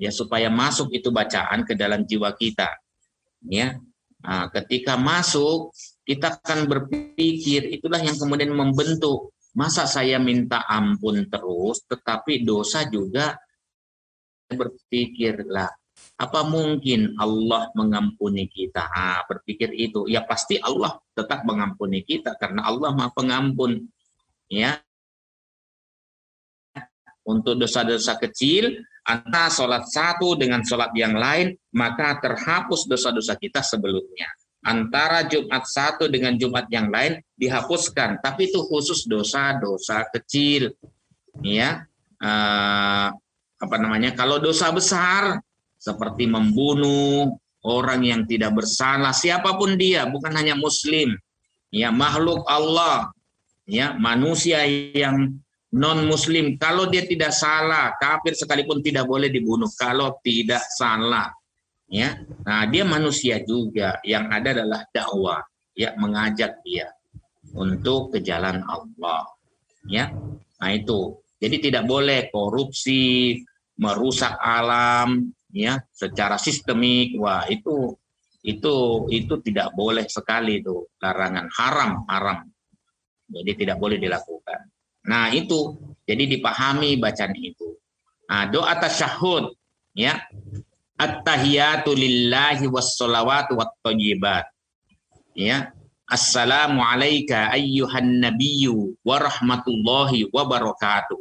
[0.00, 2.70] Ya supaya masuk itu bacaan ke dalam jiwa kita.
[3.46, 3.78] Ya,
[4.22, 5.74] nah, ketika masuk
[6.06, 13.38] kita akan berpikir itulah yang kemudian membentuk masa saya minta ampun terus tetapi dosa juga
[14.54, 15.70] berpikirlah
[16.18, 18.86] apa mungkin Allah mengampuni kita?
[18.86, 20.06] Ah, berpikir itu.
[20.06, 23.90] Ya pasti Allah tetap mengampuni kita karena Allah maha pengampun
[24.46, 24.78] ya.
[27.22, 34.30] Untuk dosa-dosa kecil antara sholat satu dengan sholat yang lain maka terhapus dosa-dosa kita sebelumnya.
[34.62, 40.70] Antara Jumat satu dengan Jumat yang lain dihapuskan, tapi itu khusus dosa-dosa kecil,
[41.42, 41.82] ya.
[42.22, 43.10] Uh,
[43.62, 44.10] apa namanya?
[44.18, 45.38] Kalau dosa besar
[45.78, 47.30] seperti membunuh
[47.62, 51.14] orang yang tidak bersalah, siapa pun dia, bukan hanya Muslim,
[51.70, 53.14] ya makhluk Allah,
[53.70, 55.38] ya manusia yang
[55.70, 61.30] non Muslim, kalau dia tidak salah, kafir sekalipun tidak boleh dibunuh kalau tidak salah
[61.92, 62.16] ya
[62.48, 65.44] nah dia manusia juga yang ada adalah dakwah
[65.76, 66.88] ya mengajak dia
[67.52, 69.28] untuk ke jalan Allah
[69.84, 70.08] ya
[70.56, 73.36] nah itu jadi tidak boleh korupsi
[73.82, 77.98] merusak alam ya secara sistemik wah itu
[78.46, 82.46] itu itu tidak boleh sekali itu larangan haram haram
[83.26, 84.70] jadi tidak boleh dilakukan
[85.02, 85.74] nah itu
[86.06, 87.74] jadi dipahami bacaan itu
[88.30, 89.50] nah doa tasyahud
[89.98, 90.22] ya
[91.02, 93.58] At-tahiyatu lillahi wassalawatu.
[95.34, 95.74] Ya.
[96.06, 101.18] Assalamu alayka ayyuhan nabiyyu wa rahmatullahi wa barakatuh.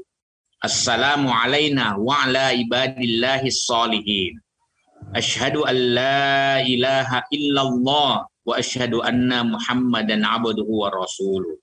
[0.62, 4.38] Assalamu alayna wa ala ibadillahi salihin.
[5.18, 11.58] Ashhadu an la ilaha illallah wa ashhadu anna Muhammadan abduhu wa rasuluh.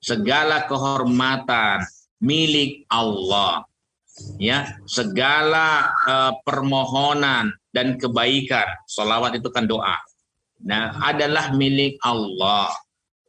[0.00, 1.84] Segala kehormatan
[2.24, 3.64] milik Allah
[4.36, 9.96] ya segala uh, permohonan dan kebaikan salawat itu kan doa
[10.60, 12.68] nah adalah milik Allah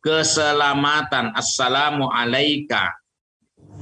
[0.03, 2.91] keselamatan assalamu alaika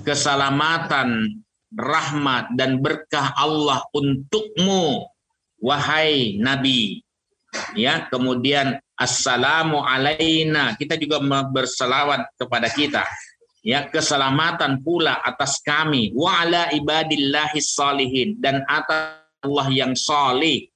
[0.04, 1.40] keselamatan
[1.74, 5.06] rahmat dan berkah Allah untukmu
[5.62, 7.06] wahai nabi.
[7.74, 10.78] Ya kemudian assalamu alaina.
[10.78, 13.04] Kita juga berselawat kepada kita.
[13.66, 16.14] Ya keselamatan pula atas kami.
[16.14, 18.38] Wa ala ibadillahi salihin.
[18.38, 20.70] Dan atas Allah yang salih.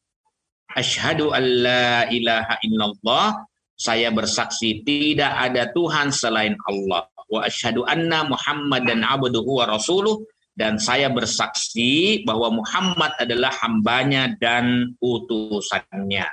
[0.73, 3.45] Asyhadu alla ilaha illallah.
[3.77, 10.21] Saya bersaksi tidak ada Tuhan selain Allah wa asyhadu anna muhammadan abduhu wa rasuluh
[10.53, 16.29] dan saya bersaksi bahwa Muhammad adalah hambanya dan utusannya.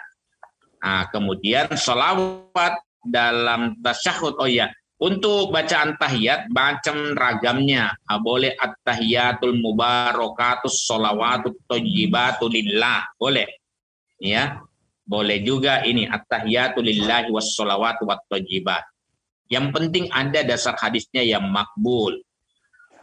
[0.80, 4.68] Nah, kemudian salawat dalam tasyahud oh ya
[5.00, 7.96] untuk bacaan tahiyat, macam ragamnya.
[8.04, 13.08] Ah, boleh at-tahiyatul mubarakatus sholawatut thayyibatu lillah.
[13.16, 13.48] Boleh.
[14.20, 14.60] Ya.
[15.08, 18.20] Boleh juga ini at-tahiyatul lillahi was sholawatu wat.
[19.50, 22.14] Yang penting ada dasar hadisnya yang makbul.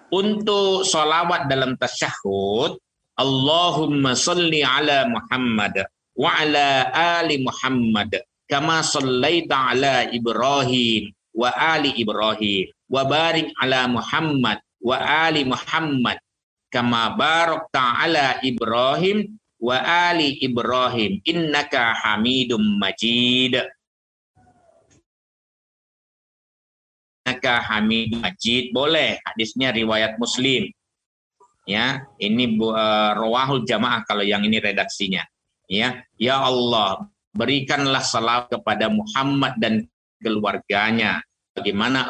[0.07, 2.79] Untuk sholawat dalam tasyahud,
[3.19, 5.83] Allahumma salli ala Muhammad
[6.17, 14.57] wa ala ali Muhammad kama sallaita ala Ibrahim wa ali Ibrahim wa barik ala Muhammad
[14.81, 16.17] wa ali Muhammad
[16.73, 23.61] kama barakta ala Ibrahim wa ali Ibrahim innaka Hamidum Majid
[27.27, 28.71] innaka Hamidum Majid?
[28.71, 29.19] Boleh.
[29.27, 30.71] Hadisnya riwayat Muslim.
[31.67, 35.27] Ya ini uh, rawahul jamaah kalau yang ini redaksinya.
[35.67, 39.83] Ya ya Allah berikanlah salam kepada Muhammad dan
[40.23, 41.19] keluarganya.
[41.51, 42.07] Bagaimana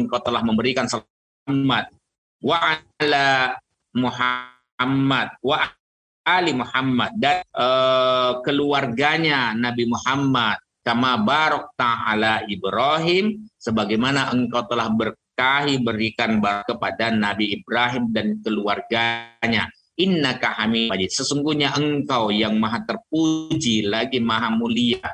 [0.00, 1.92] engkau telah memberikan selamat
[2.40, 3.60] wa ala
[3.92, 5.28] Muhammad.
[5.44, 5.81] Wa
[6.22, 15.78] ali Muhammad dan uh, keluarganya Nabi Muhammad kama barok ta'ala Ibrahim sebagaimana engkau telah berkahi
[15.82, 21.12] berikan barak kepada Nabi Ibrahim dan keluarganya Innaka hamid majid.
[21.12, 25.04] Sesungguhnya engkau yang maha terpuji lagi maha mulia.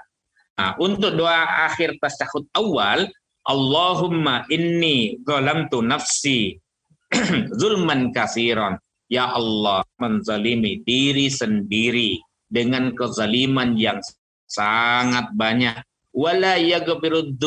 [0.54, 3.10] Nah, untuk doa akhir tasyahud awal,
[3.42, 5.18] Allahumma inni
[5.66, 6.62] tu nafsi
[7.60, 8.78] zulman kasiron.
[9.08, 14.04] Ya Allah, menzalimi diri sendiri dengan kezaliman yang
[14.44, 15.80] sangat banyak.
[16.12, 17.40] Wala yaghfirud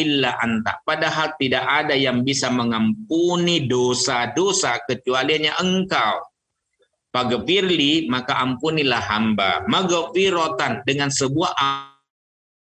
[0.00, 0.80] illa anta.
[0.84, 6.24] Padahal tidak ada yang bisa mengampuni dosa-dosa kecuali hanya engkau.
[7.12, 9.64] Pagfirli maka ampunilah hamba.
[9.68, 11.52] Magfirotan dengan sebuah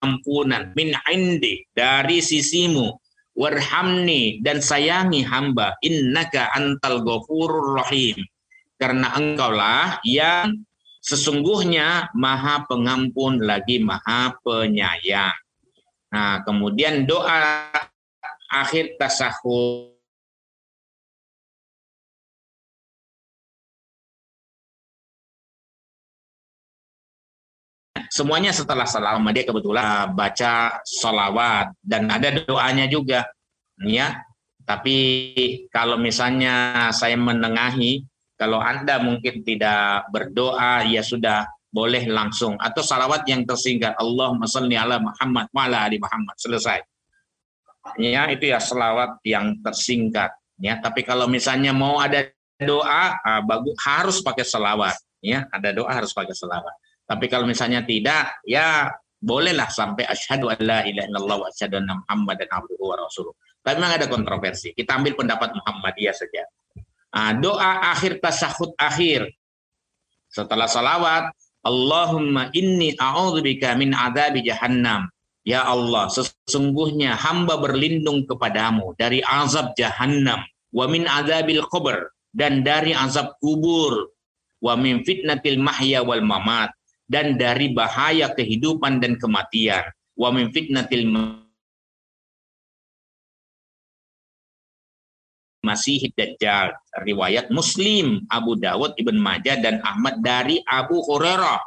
[0.02, 3.04] ampunan min indi dari sisimu.
[3.36, 5.76] Warhamni dan sayangi hamba.
[5.84, 8.24] Innaka antal ghafurur rahim.
[8.80, 10.63] Karena engkaulah yang
[11.04, 15.36] sesungguhnya maha pengampun lagi maha penyayang.
[16.12, 17.71] Nah, kemudian doa
[18.52, 19.94] akhir tasahud
[28.09, 33.25] semuanya setelah salam dia kebetulan baca sholawat dan ada doanya juga.
[33.83, 34.23] Ya
[34.65, 34.97] tapi
[35.69, 38.01] kalau misalnya saya menengahi
[38.35, 42.55] kalau anda mungkin tidak berdoa ya sudah boleh langsung.
[42.57, 46.79] Atau salawat yang tersingkat Allah sholli ala Muhammad wa ala ali Muhammad selesai.
[47.99, 50.31] Ya itu ya salawat yang tersingkat.
[50.59, 54.95] Ya tapi kalau misalnya mau ada doa ah, bagus harus pakai salawat.
[55.19, 56.73] Ya ada doa harus pakai salawat
[57.05, 58.89] tapi kalau misalnya tidak, ya
[59.21, 63.33] bolehlah sampai asyhadu an la ilaha illallah wa asyhadu anna muhammadan abduhu wa rasuluh.
[63.61, 64.77] Tapi memang ada kontroversi.
[64.77, 66.45] Kita ambil pendapat Muhammadiyah saja.
[67.17, 69.25] Nah, doa akhir tasyahud akhir
[70.29, 71.33] setelah salawat
[71.65, 75.09] Allahumma inni a'udzubika min adzabi jahannam.
[75.45, 80.41] Ya Allah, sesungguhnya hamba berlindung kepadamu dari azab jahannam,
[80.73, 84.09] wa min adzabil qabr dan dari azab kubur,
[84.61, 86.73] wa min fitnatil mahya wal mamat
[87.05, 89.85] dan dari bahaya kehidupan dan kematian.
[90.15, 91.09] Wa min fitnatil
[95.65, 96.77] Masih Dajjal.
[97.01, 101.57] Riwayat Muslim, Abu Dawud, Ibn Majah, dan Ahmad dari Abu Hurairah.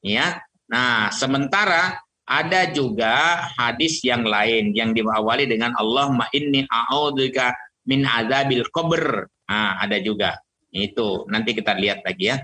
[0.00, 1.96] Ya, Nah, sementara
[2.28, 7.56] ada juga hadis yang lain yang diawali dengan Allahumma inni a'udzubika
[7.88, 9.24] min azabil qabr.
[9.48, 10.36] Nah, ada juga.
[10.68, 12.36] Itu nanti kita lihat lagi ya.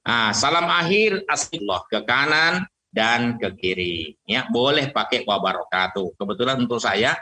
[0.00, 4.16] Nah, salam akhir astagfirullah ke kanan dan ke kiri.
[4.24, 6.16] Ya, boleh pakai wabarakatuh.
[6.16, 7.14] Kebetulan untuk saya,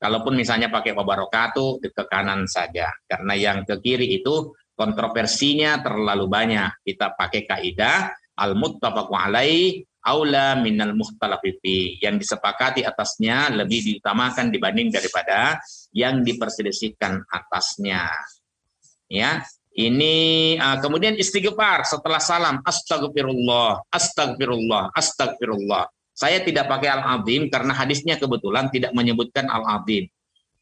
[0.00, 6.82] kalaupun misalnya pakai wabarakatuh ke kanan saja, karena yang ke kiri itu kontroversinya terlalu banyak.
[6.82, 15.62] Kita pakai kaidah al-muttafaqu alai aula minal mukhtalafifi yang disepakati atasnya lebih diutamakan dibanding daripada
[15.94, 18.10] yang diperselisihkan atasnya.
[19.06, 25.88] Ya, ini uh, kemudian istighfar setelah salam astagfirullah, astagfirullah, astagfirullah.
[26.12, 30.12] Saya tidak pakai al-azim karena hadisnya kebetulan tidak menyebutkan al-azim.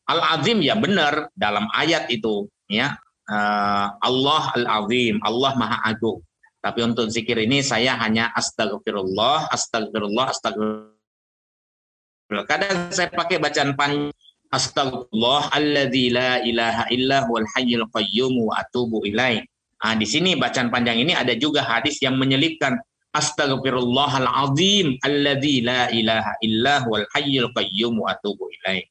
[0.06, 2.94] Al-azim ya benar dalam ayat itu ya.
[3.26, 6.22] Uh, Allah al-azim, Allah Maha Agung.
[6.60, 12.46] Tapi untuk zikir ini saya hanya astagfirullah, astagfirullah, astagfirullah.
[12.46, 14.14] Kadang saya pakai bacaan panjang
[14.50, 19.46] Astagfirullah alladzi la ilaha illa huwal hayyul qayyum wa atubu ilaih.
[19.80, 22.76] Nah, di sini bacaan panjang ini ada juga hadis yang menyelipkan
[23.10, 28.86] Astagfirullahal azim alladzi la ilaha illa huwal hayyul qayyum wa atubu ilaih.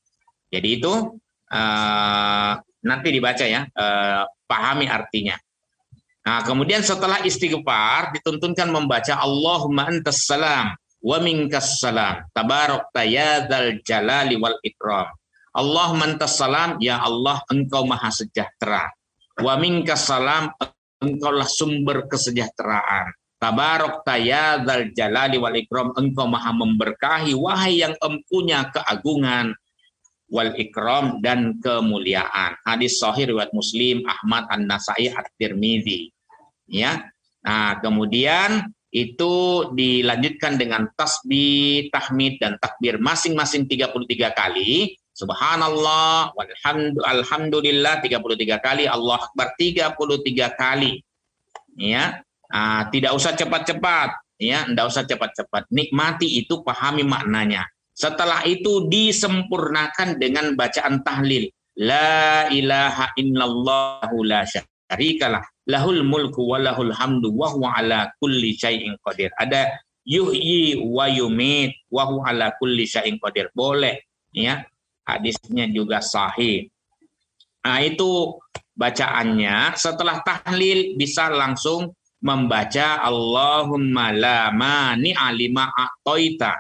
[0.52, 0.94] Jadi itu
[1.52, 2.52] uh,
[2.84, 5.40] nanti dibaca ya, uh, pahami artinya.
[6.24, 13.48] Nah, kemudian setelah istighfar dituntunkan membaca Allahumma antas salam wa minkas salam tabarak ya
[13.84, 15.08] jalali wal ikram.
[15.60, 18.88] Allah mantas salam, ya Allah engkau maha sejahtera.
[19.44, 20.56] Wa minkas salam,
[21.04, 23.12] engkaulah sumber kesejahteraan.
[23.40, 29.52] Tabarok tayadzal jalali wal ikram, engkau maha memberkahi, wahai yang empunya keagungan,
[30.32, 32.56] wal ikram dan kemuliaan.
[32.64, 36.12] Hadis sahih riwayat Muslim, Ahmad An-Nasai At-Tirmidzi.
[36.72, 37.04] Ya.
[37.44, 46.32] Nah, kemudian itu dilanjutkan dengan tasbih, tahmid dan takbir masing-masing 33 kali Subhanallah,
[47.04, 50.00] alhamdulillah 33 kali, Allah Akbar 33
[50.56, 51.04] kali.
[51.76, 55.68] Ya, ah, tidak usah cepat-cepat, ya, tidak usah cepat-cepat.
[55.76, 57.68] Nikmati itu, pahami maknanya.
[57.92, 61.52] Setelah itu disempurnakan dengan bacaan tahlil.
[61.76, 65.44] La ilaha illallah la syarikalah.
[65.68, 69.36] Lahul mulku wa lahul hamdu wa huwa ala kulli syai'in qadir.
[69.36, 73.52] Ada yuhyi wa yumit wa huwa ala kulli syai'in qadir.
[73.52, 74.64] Boleh, ya
[75.16, 76.70] hadisnya juga sahih.
[77.66, 78.38] Nah, itu
[78.78, 79.76] bacaannya.
[79.76, 81.92] Setelah tahlil bisa langsung
[82.24, 86.54] membaca Allahumma la mani alima a'toita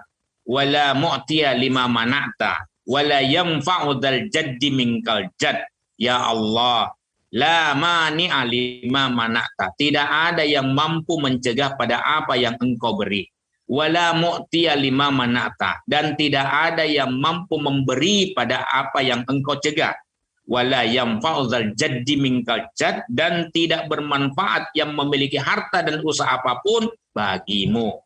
[0.50, 5.64] wa la mu'tiya lima mana'ta wa la yanfa'u dal jaddi minkal jad.
[6.00, 6.91] Ya Allah,
[7.36, 9.72] la mani alima mana'ta.
[9.76, 13.28] Tidak ada yang mampu mencegah pada apa yang engkau beri
[13.70, 15.80] wala mu'tiya lima manata.
[15.86, 19.94] Dan tidak ada yang mampu memberi pada apa yang engkau cegah.
[20.50, 23.06] Wala yang fauzal jaddi minkal jad.
[23.06, 28.02] Dan tidak bermanfaat yang memiliki harta dan usaha apa pun bagimu.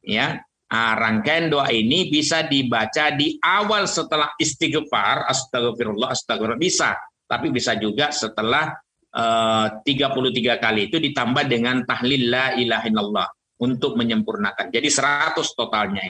[0.00, 0.40] Ya
[0.72, 6.96] nah, rangkaian doa ini bisa dibaca di awal setelah istighfar astagfirullah astagfirullah bisa.
[7.28, 8.72] Tapi bisa juga setelah
[9.12, 10.88] eh, uh, 33 kali.
[10.88, 13.28] Itu ditambah dengan tahlil la ilaha illallah
[13.58, 14.70] untuk menyempurnakan.
[14.70, 16.06] Jadi 100 totalnya.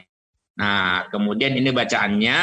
[0.61, 2.39] Nah, kemudian ini bacaannya.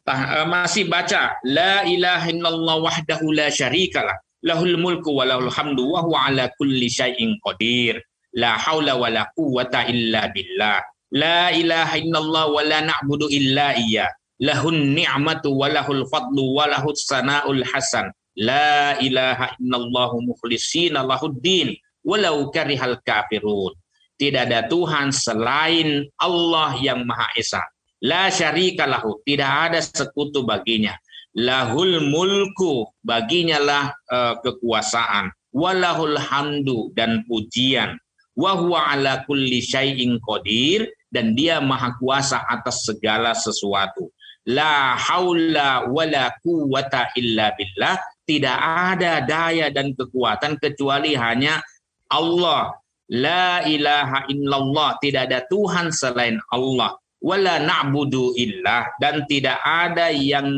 [0.00, 5.84] Tah, uh, masih baca la ilaha illallah wahdahu la syarikalah lahul mulku wa lahul hamdu
[5.92, 8.00] wa huwa ala kulli syai'in qadir.
[8.32, 10.80] La haula wa la quwwata illa billah.
[11.12, 14.06] La ilaha illallah wa la na'budu illa iya.
[14.40, 18.08] Lahun ni'matu wa lahul fadlu wa lahus sana'ul hasan.
[18.38, 21.76] La ilaha illallah mukhlishina lahuddin.
[22.00, 23.76] Walau karihal kafirun
[24.20, 27.64] tidak ada Tuhan selain Allah yang Maha Esa.
[28.04, 29.16] La syarika lahu.
[29.24, 30.92] Tidak ada sekutu baginya.
[31.32, 32.84] Lahul mulku.
[33.00, 35.32] Baginya lah uh, kekuasaan.
[35.56, 37.96] Walahul hamdu dan pujian.
[38.36, 40.92] Wa huwa ala kulli syai'in qadir.
[41.08, 44.12] Dan dia maha kuasa atas segala sesuatu.
[44.44, 47.96] La haula wala quwata illa billah.
[48.28, 48.58] Tidak
[48.92, 51.64] ada daya dan kekuatan kecuali hanya
[52.12, 52.79] Allah
[53.10, 60.48] la ilaha illallah tidak ada Tuhan selain Allah wala na'budu illah dan tidak ada yang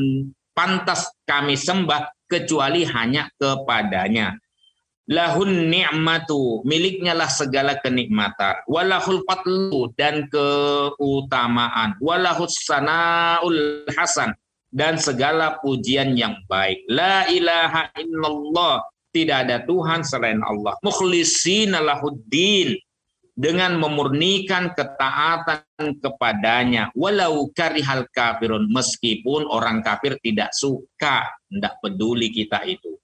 [0.55, 4.38] pantas kami sembah kecuali hanya kepadanya.
[5.11, 8.62] Lahun ni'matu, miliknya lah segala kenikmatan.
[8.70, 11.98] Walahul fatlu dan keutamaan.
[11.98, 14.32] Walahus sanaul hasan
[14.70, 16.86] dan segala pujian yang baik.
[16.86, 20.74] La ilaha illallah, tidak ada Tuhan selain Allah.
[20.80, 22.74] Mukhlisina lahuddin,
[23.32, 26.92] dengan memurnikan ketaatan kepadanya.
[26.92, 28.68] Walau karihal kafirun.
[28.68, 31.32] Meskipun orang kafir tidak suka.
[31.48, 32.96] Tidak peduli kita itu.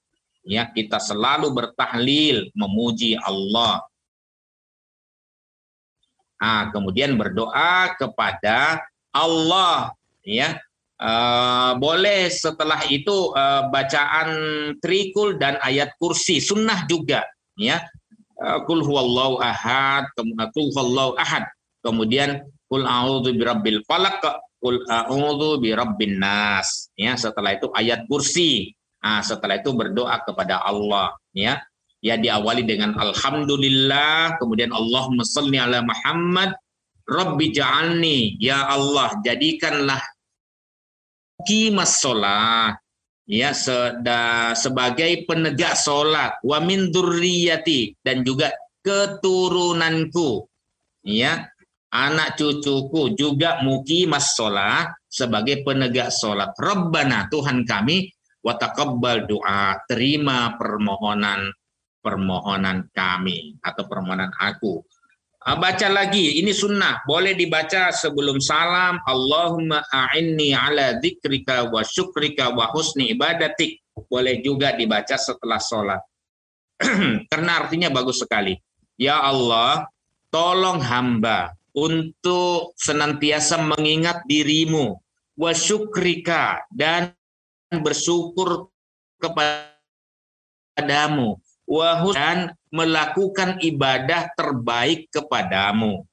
[0.44, 2.52] Ya kita selalu bertahlil.
[2.52, 3.84] Memuji Allah.
[6.38, 9.96] Ah kemudian berdoa kepada Allah.
[10.22, 10.60] Ya
[11.00, 14.28] uh, boleh setelah itu uh, bacaan
[14.82, 17.24] trikul dan ayat kursi sunnah juga
[17.58, 17.82] ya
[18.38, 21.44] kul huwallahu ahad, kemudian kul huwallahu ahad.
[21.82, 24.22] Kemudian kul a'udzu birabbil falaq,
[24.62, 26.90] kul a'udzu birabbin nas.
[26.94, 28.74] Ya, setelah itu ayat kursi.
[28.98, 31.62] Nah, setelah itu berdoa kepada Allah, ya.
[31.98, 36.54] Ya diawali dengan alhamdulillah, kemudian Allahumma shalli ala Muhammad,
[37.10, 39.98] Rabbi ja'alni, ya Allah, jadikanlah
[41.46, 42.78] kimas sholat.
[43.28, 46.40] Ya seda, sebagai penegak sholat.
[46.40, 46.88] Wa min
[48.00, 48.48] dan juga
[48.80, 50.48] keturunanku.
[51.04, 51.52] Ya
[51.92, 56.56] anak cucuku juga mukimas sholat sebagai penegak sholat.
[56.56, 58.08] Rabbana Tuhan kami
[58.40, 61.52] wa taqabbal doa terima permohonan
[61.98, 64.80] permohonan kami atau permohonan aku
[65.56, 67.00] baca lagi, ini sunnah.
[67.08, 69.00] Boleh dibaca sebelum salam.
[69.06, 73.80] Allahumma a'inni ala dzikrika wa syukrika wa husni ibadatik.
[73.96, 76.02] Boleh juga dibaca setelah sholat.
[77.32, 78.60] Karena artinya bagus sekali.
[79.00, 79.88] Ya Allah,
[80.28, 85.00] tolong hamba untuk senantiasa mengingat dirimu.
[85.38, 87.14] Wa syukrika dan
[87.72, 88.68] bersyukur
[89.22, 91.38] kepadamu
[92.16, 96.08] dan melakukan ibadah terbaik kepadamu.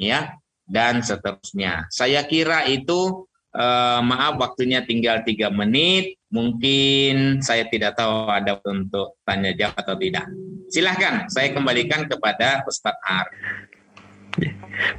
[0.00, 1.88] Ya dan seterusnya.
[1.88, 3.24] Saya kira itu
[3.56, 6.20] eh, maaf waktunya tinggal tiga menit.
[6.28, 10.28] Mungkin saya tidak tahu ada untuk tanya jawab atau tidak.
[10.68, 13.26] Silahkan saya kembalikan kepada Ustadz Ar.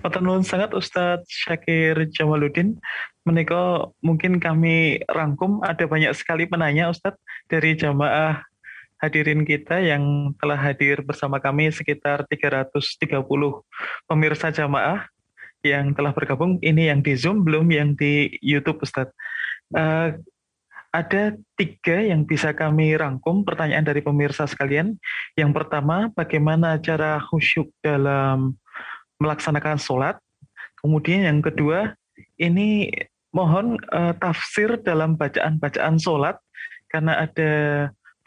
[0.02, 2.82] Matur sangat Ustadz Syakir Jamaluddin.
[3.24, 8.49] Menika mungkin kami rangkum ada banyak sekali penanya Ustadz dari jamaah
[9.00, 13.24] hadirin kita yang telah hadir bersama kami sekitar 330
[14.06, 15.08] pemirsa jamaah
[15.64, 16.60] yang telah bergabung.
[16.60, 19.16] Ini yang di Zoom, belum yang di YouTube, Ustadz.
[19.72, 20.20] Uh,
[20.90, 24.98] ada tiga yang bisa kami rangkum pertanyaan dari pemirsa sekalian.
[25.38, 28.58] Yang pertama, bagaimana cara khusyuk dalam
[29.22, 30.16] melaksanakan sholat.
[30.80, 31.94] Kemudian yang kedua,
[32.40, 32.90] ini
[33.30, 36.42] mohon uh, tafsir dalam bacaan-bacaan sholat,
[36.90, 37.52] karena ada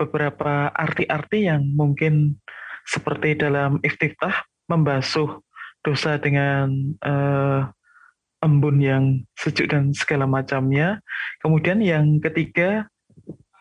[0.02, 2.42] beberapa arti-arti yang mungkin
[2.82, 5.38] seperti dalam iftitah membasuh
[5.82, 6.70] dosa dengan
[7.02, 7.70] uh,
[8.42, 9.04] embun yang
[9.38, 10.98] sejuk dan segala macamnya.
[11.38, 12.90] Kemudian yang ketiga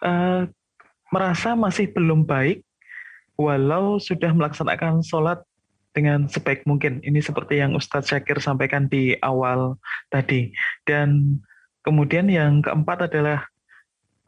[0.01, 0.49] uh,
[1.13, 2.65] merasa masih belum baik
[3.37, 5.41] walau sudah melaksanakan sholat
[5.91, 7.03] dengan sebaik mungkin.
[7.03, 9.75] Ini seperti yang Ustadz Syakir sampaikan di awal
[10.07, 10.55] tadi.
[10.87, 11.39] Dan
[11.83, 13.50] kemudian yang keempat adalah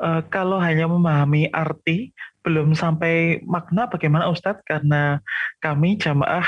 [0.02, 5.24] uh, kalau hanya memahami arti belum sampai makna bagaimana Ustadz karena
[5.64, 6.44] kami jamaah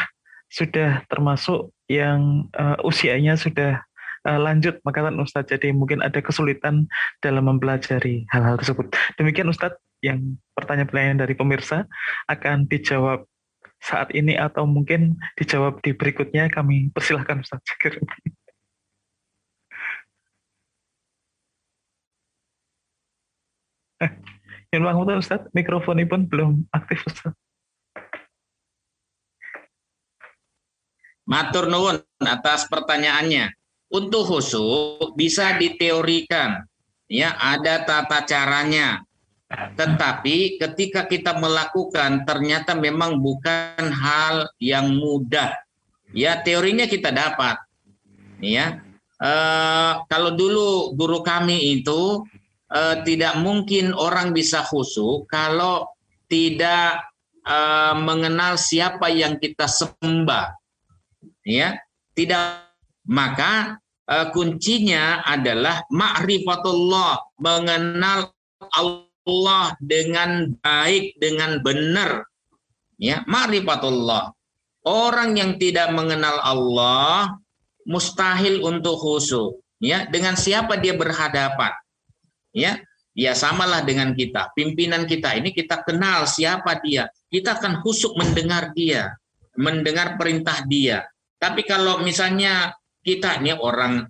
[0.52, 3.82] sudah termasuk yang uh, usianya sudah
[4.28, 5.54] uh, lanjut makatan Ustadz.
[5.54, 6.90] Jadi mungkin ada kesulitan
[7.22, 8.92] dalam mempelajari hal-hal tersebut.
[9.16, 11.88] Demikian Ustadz yang pertanyaan-pertanyaan dari pemirsa
[12.30, 13.26] akan dijawab
[13.80, 17.70] saat ini atau mungkin dijawab di berikutnya kami persilahkan Ustadz.
[17.86, 18.02] Eh,
[24.74, 27.34] yang bangun Ustaz, mikrofon pun belum aktif Ustaz.
[31.26, 33.50] Matur nuwun atas pertanyaannya.
[33.90, 36.66] Untuk khusyuk bisa diteorikan,
[37.10, 39.02] ya ada tata caranya.
[39.50, 45.54] Tetapi ketika kita melakukan ternyata memang bukan hal yang mudah.
[46.14, 47.62] Ya teorinya kita dapat.
[48.42, 48.82] Ya
[49.22, 49.32] e,
[50.10, 52.26] kalau dulu guru kami itu
[52.70, 55.90] e, tidak mungkin orang bisa khusyuk kalau
[56.26, 57.06] tidak
[57.46, 57.58] e,
[58.00, 60.54] mengenal siapa yang kita sembah.
[61.46, 61.82] Ya
[62.16, 62.64] tidak.
[63.06, 63.78] Maka
[64.10, 68.34] uh, kuncinya adalah ma'rifatullah mengenal
[68.74, 72.26] Allah dengan baik dengan benar.
[72.98, 74.34] Ya ma'rifatullah.
[74.86, 77.38] Orang yang tidak mengenal Allah
[77.86, 79.62] mustahil untuk khusyuk.
[79.78, 81.74] Ya dengan siapa dia berhadapan
[82.56, 82.80] ya
[83.12, 88.72] ya samalah dengan kita pimpinan kita ini kita kenal siapa dia kita akan khusyuk mendengar
[88.72, 89.12] dia
[89.60, 91.04] mendengar perintah dia
[91.36, 92.74] tapi kalau misalnya
[93.06, 94.08] kita ini orang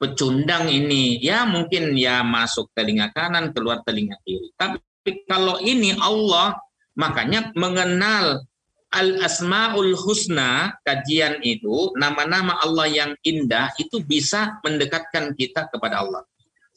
[0.00, 4.48] pecundang ini, ya mungkin ya masuk telinga kanan, keluar telinga kiri.
[4.56, 6.56] Tapi kalau ini Allah,
[6.96, 8.40] makanya mengenal
[8.90, 16.24] Al-Asma'ul Husna, kajian itu, nama-nama Allah yang indah, itu bisa mendekatkan kita kepada Allah.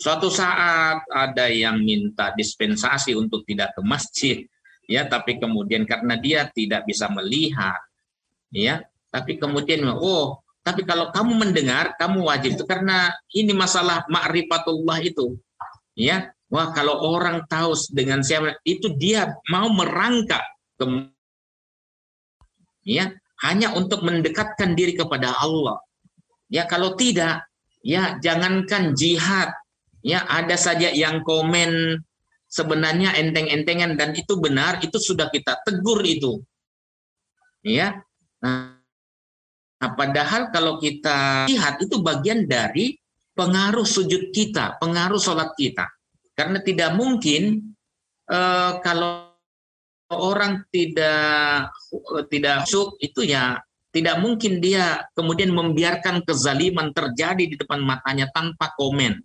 [0.04, 4.44] Suatu saat ada yang minta dispensasi untuk tidak ke masjid,
[4.84, 7.80] ya, tapi kemudian karena dia tidak bisa melihat,
[8.52, 12.56] ya, tapi kemudian oh tapi kalau kamu mendengar kamu wajib.
[12.56, 15.36] Itu karena ini masalah ma'rifatullah itu
[15.94, 16.32] ya.
[16.48, 20.46] Wah kalau orang tahu dengan siapa itu dia mau merangkak
[20.78, 20.86] ke
[22.86, 23.10] ya
[23.42, 25.82] hanya untuk mendekatkan diri kepada Allah.
[26.48, 27.44] Ya kalau tidak
[27.84, 29.52] ya jangankan jihad
[30.04, 31.98] ya ada saja yang komen
[32.52, 36.44] sebenarnya enteng-entengan dan itu benar itu sudah kita tegur itu
[37.64, 38.04] ya
[38.44, 38.84] nah
[39.84, 42.96] Nah, padahal kalau kita lihat itu bagian dari
[43.36, 45.92] pengaruh sujud kita, pengaruh sholat kita.
[46.32, 47.76] Karena tidak mungkin
[48.32, 49.36] uh, kalau
[50.08, 51.68] orang tidak
[52.32, 53.60] tidak suk itu ya
[53.92, 59.20] tidak mungkin dia kemudian membiarkan kezaliman terjadi di depan matanya tanpa komen.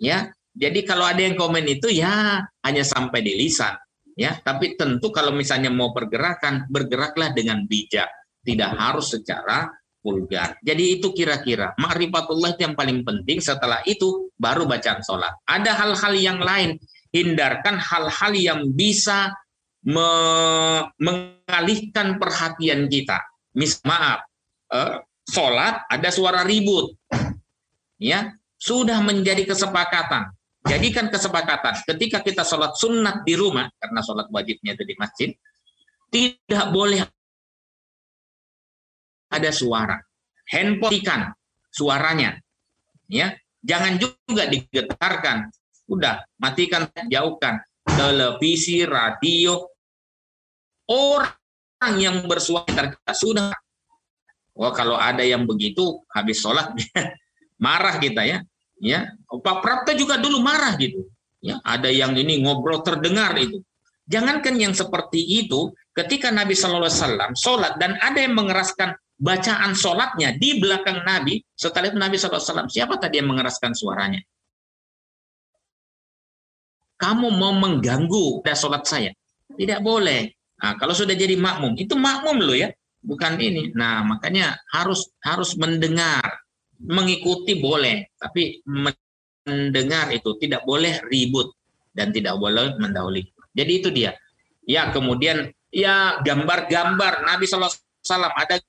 [0.00, 0.32] Ya.
[0.56, 3.76] Jadi kalau ada yang komen itu ya hanya sampai di lisan,
[4.16, 4.40] ya.
[4.40, 8.08] Tapi tentu kalau misalnya mau pergerakan, bergeraklah dengan bijak
[8.40, 9.68] tidak harus secara
[10.06, 10.54] vulgar.
[10.62, 13.42] Jadi itu kira-kira ma'rifatullah itu yang paling penting.
[13.42, 15.34] Setelah itu baru bacaan sholat.
[15.42, 16.78] Ada hal-hal yang lain.
[17.10, 19.34] Hindarkan hal-hal yang bisa
[19.82, 20.10] me
[21.02, 23.18] mengalihkan perhatian kita.
[23.58, 24.22] Mis maaf,
[24.70, 26.94] eh, sholat ada suara ribut.
[27.98, 30.32] Ya, sudah menjadi kesepakatan.
[30.66, 35.30] Jadikan kesepakatan ketika kita sholat sunat di rumah karena sholat wajibnya itu di masjid,
[36.10, 37.06] tidak boleh
[39.30, 39.94] ada suara.
[40.50, 41.20] Handphone ikan
[41.70, 42.34] suaranya.
[43.06, 45.54] Ya, jangan juga digetarkan.
[45.86, 47.62] Udah, matikan, jauhkan.
[47.86, 49.62] Televisi, radio,
[50.90, 53.54] orang yang bersuara sudah.
[54.58, 56.74] Wah, kalau ada yang begitu habis sholat
[57.60, 58.38] marah kita ya.
[58.76, 61.08] Ya, Pak Prapta juga dulu marah gitu.
[61.40, 63.64] Ya, ada yang ini ngobrol terdengar itu.
[64.06, 69.72] Jangankan yang seperti itu, ketika Nabi Shallallahu Alaihi Wasallam sholat dan ada yang mengeraskan bacaan
[69.72, 74.20] sholatnya di belakang Nabi, setelah itu Nabi SAW, siapa tadi yang mengeraskan suaranya?
[76.96, 79.10] Kamu mau mengganggu pada sholat saya?
[79.52, 80.32] Tidak boleh.
[80.60, 82.72] Nah, kalau sudah jadi makmum, itu makmum loh ya,
[83.04, 83.72] bukan ini.
[83.76, 86.24] Nah, makanya harus harus mendengar,
[86.80, 91.52] mengikuti boleh, tapi mendengar itu tidak boleh ribut
[91.96, 93.24] dan tidak boleh mendahului.
[93.56, 94.12] Jadi itu dia.
[94.66, 97.24] Ya, kemudian ya gambar-gambar.
[97.24, 97.72] Nabi SAW
[98.36, 98.60] ada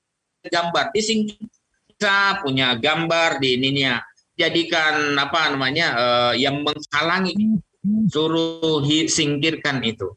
[0.48, 1.00] gambar di
[1.98, 3.98] kita punya gambar di ininya
[4.38, 7.58] jadikan apa namanya uh, yang menghalangi
[8.06, 10.14] suruh singkirkan itu.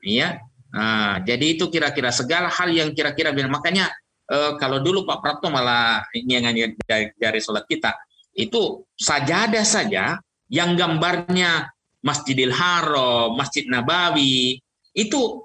[0.00, 0.40] Ya
[0.72, 3.92] nah, jadi itu kira-kira segala hal yang kira-kira makanya
[4.30, 6.54] uh, kalau dulu Pak Prapto malah ini yang
[6.86, 7.92] dari, dari sholat kita
[8.38, 10.16] itu sajadah saja
[10.46, 11.68] yang gambarnya
[12.00, 14.56] Masjidil Haram, Masjid Nabawi
[14.96, 15.44] itu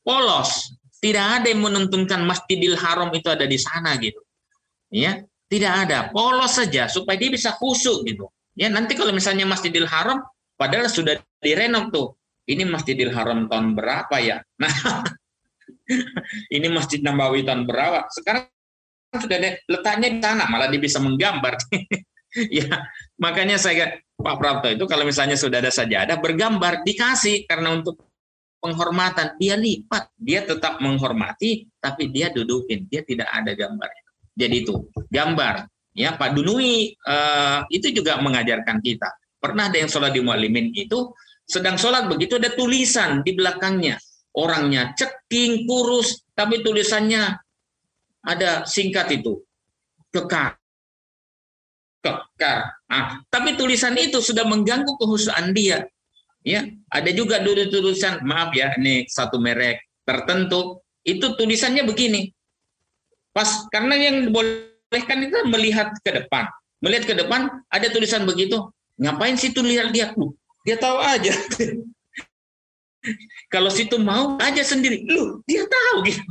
[0.00, 4.22] polos tidak ada yang menentukan Masjidil Haram itu ada di sana gitu.
[4.92, 5.18] Ya,
[5.50, 8.24] Tidak ada, polos saja supaya dia bisa khusyuk gitu.
[8.56, 10.24] Ya nanti kalau misalnya Masjidil Haram
[10.56, 12.16] padahal sudah direnov tuh.
[12.48, 14.40] Ini Masjidil Haram tahun berapa ya?
[14.62, 14.72] Nah,
[16.56, 18.06] ini Masjid Nabawi tahun berapa?
[18.12, 18.48] Sekarang
[19.12, 21.58] sudah ada letaknya di tanah, malah dia bisa menggambar.
[22.58, 22.88] ya,
[23.20, 28.08] makanya saya Pak Prapto itu kalau misalnya sudah ada sajadah bergambar dikasih karena untuk
[28.62, 33.90] penghormatan dia lipat, dia tetap menghormati tapi dia dudukin, dia tidak ada gambar.
[34.38, 35.66] Jadi itu gambar.
[35.92, 39.12] Ya Pak Dunui uh, itu juga mengajarkan kita.
[39.36, 41.12] Pernah ada yang sholat di mualimin itu
[41.44, 44.00] sedang sholat begitu ada tulisan di belakangnya.
[44.32, 47.36] Orangnya ceking, kurus, tapi tulisannya
[48.24, 49.44] ada singkat itu.
[50.08, 50.56] Kekar.
[52.00, 52.58] Kekar.
[52.88, 55.84] Nah, tapi tulisan itu sudah mengganggu kehusuan dia.
[56.42, 62.34] Ya, ada juga dulu tulisan, maaf ya, ini satu merek tertentu, itu tulisannya begini.
[63.30, 66.50] Pas karena yang dibolehkan itu melihat ke depan.
[66.82, 68.58] Melihat ke depan ada tulisan begitu.
[68.98, 70.10] Ngapain sih tuh lihat dia?
[70.66, 71.32] Dia tahu aja.
[73.52, 75.04] Kalau situ mau aja sendiri.
[75.04, 76.24] Lu, dia tahu gitu.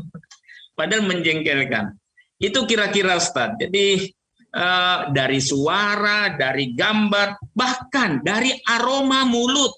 [0.74, 1.94] Padahal menjengkelkan.
[2.42, 3.54] Itu kira-kira Ustaz.
[3.62, 4.10] Jadi
[4.58, 9.78] uh, dari suara, dari gambar, bahkan dari aroma mulut.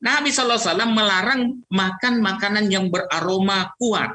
[0.00, 0.58] Nabi SAW
[0.90, 4.10] melarang makan makanan yang beraroma kuat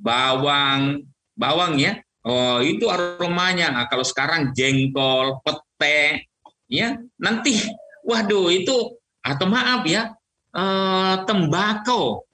[0.00, 1.06] bawang,
[1.38, 2.00] bawang ya.
[2.26, 3.70] Oh, itu aromanya.
[3.70, 6.26] Nah, kalau sekarang jengkol, pete,
[6.66, 6.98] ya.
[7.20, 7.54] Nanti
[8.02, 10.17] waduh itu atau maaf ya,
[10.54, 12.24] eh, tembakau.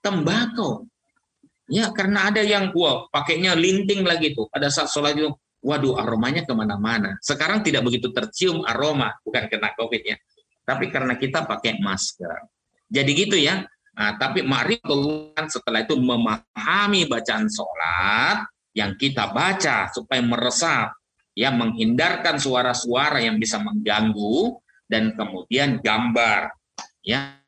[0.00, 0.88] Tembakau.
[1.70, 5.30] Ya, karena ada yang wah pakainya linting lagi tuh pada saat sholat itu.
[5.60, 7.20] Waduh, aromanya ke mana-mana.
[7.20, 10.16] Sekarang tidak begitu tercium aroma, bukan kena COVID ya.
[10.64, 12.48] Tapi karena kita pakai masker.
[12.88, 13.68] Jadi gitu ya.
[13.92, 20.96] Nah, tapi ma'rifatullah setelah itu memahami bacaan sholat yang kita baca supaya meresap,
[21.36, 24.56] ya menghindarkan suara-suara yang bisa mengganggu
[24.88, 26.54] dan kemudian gambar,
[27.04, 27.39] ya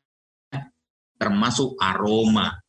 [1.23, 2.59] termasuk aroma.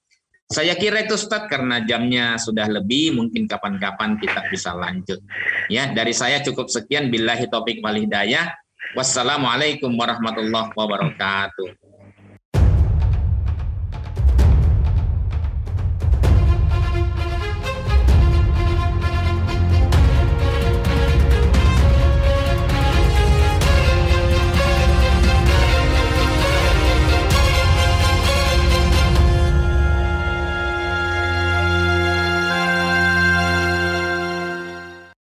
[0.47, 5.19] Saya kira itu Ustaz karena jamnya sudah lebih, mungkin kapan-kapan kita bisa lanjut.
[5.67, 7.11] Ya, dari saya cukup sekian.
[7.11, 8.55] Billahi topik wal hidayah.
[8.95, 11.84] Wassalamualaikum warahmatullahi wabarakatuh.